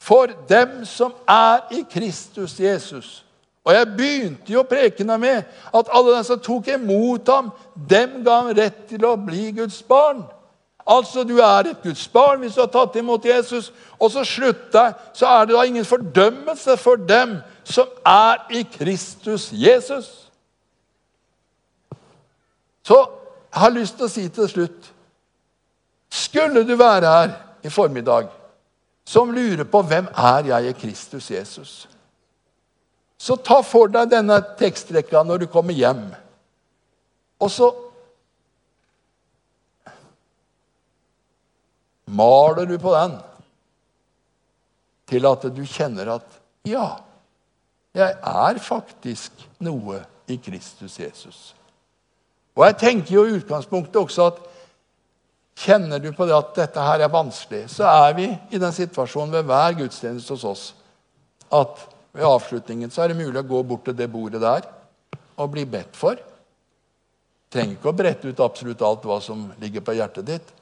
for 0.00 0.32
dem 0.48 0.84
som 0.88 1.12
er 1.28 1.68
i 1.76 1.84
Kristus 1.92 2.60
Jesus. 2.60 3.24
Og 3.64 3.74
jeg 3.74 3.86
begynte 3.96 4.52
jo 4.52 4.62
prekena 4.62 5.16
med 5.20 5.42
at 5.74 5.92
alle 5.92 6.16
de 6.16 6.24
som 6.24 6.40
tok 6.40 6.68
imot 6.72 7.28
ham, 7.28 7.50
dem 7.90 8.22
ga 8.24 8.40
han 8.40 8.56
rett 8.56 8.86
til 8.88 9.04
å 9.04 9.16
bli 9.20 9.50
Guds 9.60 9.82
barn. 9.84 10.24
Altså, 10.90 11.22
du 11.24 11.36
er 11.38 11.70
et 11.70 11.82
Guds 11.82 12.08
barn 12.08 12.40
hvis 12.42 12.56
du 12.56 12.64
har 12.64 12.70
tatt 12.72 12.96
imot 12.98 13.24
Jesus. 13.24 13.70
Og 13.98 14.10
så 14.10 14.24
slutter 14.26 14.92
så 15.14 15.26
er 15.26 15.46
det 15.46 15.54
da 15.54 15.62
ingen 15.68 15.86
fordømmelse 15.86 16.76
for 16.80 16.98
dem 16.98 17.38
som 17.64 17.86
er 18.06 18.42
i 18.50 18.64
Kristus 18.72 19.50
Jesus. 19.52 20.10
Så 22.82 22.98
jeg 23.52 23.62
har 23.62 23.70
lyst 23.74 23.96
til 23.96 24.06
å 24.06 24.10
si 24.10 24.28
til 24.28 24.48
slutt 24.50 24.90
Skulle 26.10 26.64
du 26.66 26.72
være 26.74 27.06
her 27.06 27.32
i 27.62 27.70
formiddag 27.70 28.26
som 29.10 29.32
lurer 29.34 29.66
på 29.66 29.82
hvem 29.82 30.08
er 30.14 30.48
jeg 30.52 30.68
i 30.70 30.76
Kristus 30.78 31.30
Jesus, 31.30 31.70
så 33.18 33.36
ta 33.36 33.58
for 33.66 33.90
deg 33.90 34.12
denne 34.12 34.36
tekstrekka 34.58 35.24
når 35.26 35.42
du 35.42 35.46
kommer 35.50 35.74
hjem. 35.76 36.04
Og 37.42 37.50
så 37.50 37.70
maler 42.10 42.66
du 42.68 42.76
på 42.80 42.92
den 42.94 43.16
til 45.10 45.26
at 45.26 45.46
du 45.54 45.62
kjenner 45.66 46.14
at 46.16 46.36
ja, 46.68 47.00
jeg 47.96 48.14
er 48.14 48.60
faktisk 48.62 49.46
noe 49.64 50.02
i 50.30 50.36
Kristus 50.42 50.98
Jesus. 51.00 51.40
Og 52.54 52.66
jeg 52.66 52.78
tenker 52.82 53.14
jo 53.14 53.24
i 53.26 53.38
utgangspunktet 53.38 53.98
også 53.98 54.28
at 54.30 54.42
kjenner 55.60 56.00
du 56.02 56.10
på 56.14 56.26
det 56.28 56.36
at 56.36 56.52
dette 56.56 56.84
her 56.84 57.04
er 57.04 57.12
vanskelig, 57.12 57.64
så 57.72 57.88
er 57.90 58.14
vi 58.16 58.28
i 58.28 58.60
den 58.60 58.74
situasjonen 58.74 59.34
ved 59.34 59.48
hver 59.50 59.78
gudstjeneste 59.80 60.36
hos 60.36 60.46
oss 60.46 60.66
at 61.50 61.86
ved 62.14 62.26
avslutningen 62.26 62.90
så 62.90 63.04
er 63.04 63.12
det 63.12 63.20
mulig 63.20 63.42
å 63.42 63.48
gå 63.48 63.62
bort 63.66 63.84
til 63.88 63.96
det 63.98 64.10
bordet 64.10 64.42
der 64.42 64.66
og 65.40 65.50
bli 65.54 65.64
bedt 65.68 65.96
for. 65.98 66.18
Trenger 67.50 67.76
ikke 67.76 67.90
å 67.90 67.96
brette 67.96 68.30
ut 68.30 68.42
absolutt 68.44 68.82
alt 68.86 69.06
hva 69.08 69.18
som 69.24 69.48
ligger 69.62 69.82
på 69.82 69.96
hjertet 69.98 70.26
ditt, 70.26 70.52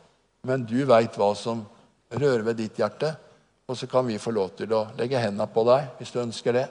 men 0.49 0.65
du 0.67 0.81
veit 0.89 1.17
hva 1.21 1.35
som 1.37 1.61
rører 2.09 2.45
ved 2.47 2.59
ditt 2.63 2.81
hjerte. 2.81 3.13
Og 3.69 3.77
så 3.77 3.87
kan 3.87 4.07
vi 4.09 4.17
få 4.21 4.33
lov 4.33 4.55
til 4.57 4.73
å 4.73 4.87
legge 4.97 5.21
hendene 5.21 5.49
på 5.53 5.65
deg 5.69 5.99
hvis 5.99 6.15
du 6.15 6.23
ønsker 6.23 6.57
det. 6.57 6.65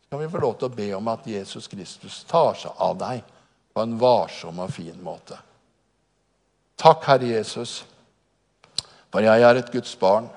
Så 0.00 0.14
kan 0.14 0.22
vi 0.22 0.30
få 0.32 0.40
lov 0.40 0.56
til 0.58 0.70
å 0.70 0.74
be 0.74 0.88
om 0.96 1.12
at 1.12 1.28
Jesus 1.28 1.68
Kristus 1.68 2.22
tar 2.28 2.56
seg 2.56 2.80
av 2.80 2.96
deg 3.00 3.20
på 3.70 3.84
en 3.84 3.98
varsom 4.00 4.62
og 4.64 4.72
fin 4.72 4.96
måte. 5.04 5.36
Takk, 6.80 7.04
Herre 7.04 7.28
Jesus, 7.28 7.82
for 9.12 9.20
jeg 9.20 9.44
er 9.44 9.60
et 9.60 9.72
Guds 9.72 9.92
barn. 10.00 10.30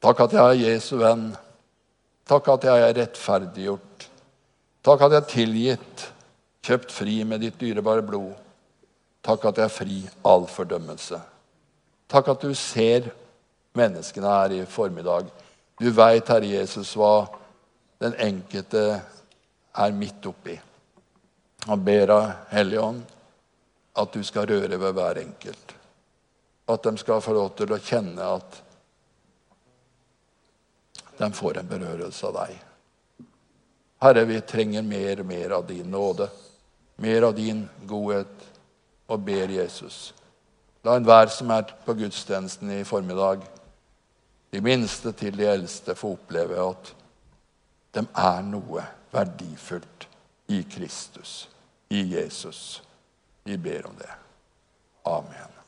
Takk 0.00 0.24
at 0.24 0.32
jeg 0.32 0.40
er 0.40 0.62
Jesu 0.64 0.94
venn. 0.96 1.28
Takk 2.24 2.48
at 2.54 2.64
jeg 2.64 2.86
er 2.86 2.96
rettferdiggjort. 2.96 4.06
Takk 4.86 5.02
at 5.04 5.12
jeg 5.12 5.20
er 5.20 5.32
tilgitt, 5.34 6.04
kjøpt 6.64 6.94
fri 6.94 7.18
med 7.28 7.44
ditt 7.44 7.60
dyrebare 7.60 8.04
blod. 8.06 8.32
Takk 9.22 9.44
at 9.50 9.60
jeg 9.60 9.68
er 9.68 9.74
fri 9.74 9.98
all 10.26 10.46
fordømmelse. 10.48 11.20
Takk 12.10 12.32
at 12.32 12.42
du 12.42 12.54
ser 12.56 13.10
menneskene 13.76 14.32
her 14.32 14.54
i 14.56 14.64
formiddag. 14.66 15.28
Du 15.80 15.90
veit, 15.94 16.28
Herre 16.28 16.48
Jesus, 16.48 16.94
hva 16.96 17.28
den 18.00 18.16
enkelte 18.20 18.84
er 19.76 19.92
midt 19.96 20.26
oppi. 20.26 20.56
Han 21.68 21.84
ber 21.84 22.14
av 22.14 22.24
Hellige 22.50 22.80
Ånd 22.80 23.04
at 24.00 24.12
du 24.16 24.24
skal 24.24 24.48
røre 24.48 24.80
ved 24.80 24.96
hver 24.96 25.20
enkelt. 25.20 25.76
At 26.70 26.82
de 26.82 26.96
skal 26.98 27.22
få 27.22 27.36
lov 27.36 27.52
til 27.58 27.72
å 27.74 27.80
kjenne 27.82 28.32
at 28.38 28.60
de 31.20 31.28
får 31.36 31.60
en 31.60 31.68
berørelse 31.68 32.28
av 32.30 32.36
deg. 32.40 32.54
Herre, 34.00 34.24
vi 34.24 34.38
trenger 34.40 34.86
mer 34.86 35.20
og 35.20 35.28
mer 35.28 35.56
av 35.58 35.66
din 35.68 35.90
nåde, 35.92 36.30
mer 37.04 37.26
av 37.28 37.34
din 37.36 37.66
godhet 37.84 38.49
og 39.10 39.24
ber 39.26 39.50
Jesus. 39.50 40.14
La 40.86 40.94
enhver 40.96 41.28
som 41.34 41.50
er 41.52 41.66
på 41.84 41.94
gudstjenesten 41.98 42.70
i 42.78 42.84
formiddag, 42.88 43.42
de 44.50 44.62
minste 44.64 45.12
til 45.12 45.36
de 45.38 45.46
eldste, 45.50 45.94
få 45.94 46.14
oppleve 46.16 46.58
at 46.62 46.94
de 47.94 48.06
er 48.06 48.42
noe 48.46 48.86
verdifullt 49.12 50.06
i 50.50 50.62
Kristus, 50.70 51.48
i 51.90 52.02
Jesus. 52.14 52.82
Vi 53.44 53.56
ber 53.56 53.86
om 53.90 53.96
det. 53.98 54.10
Amen. 55.06 55.59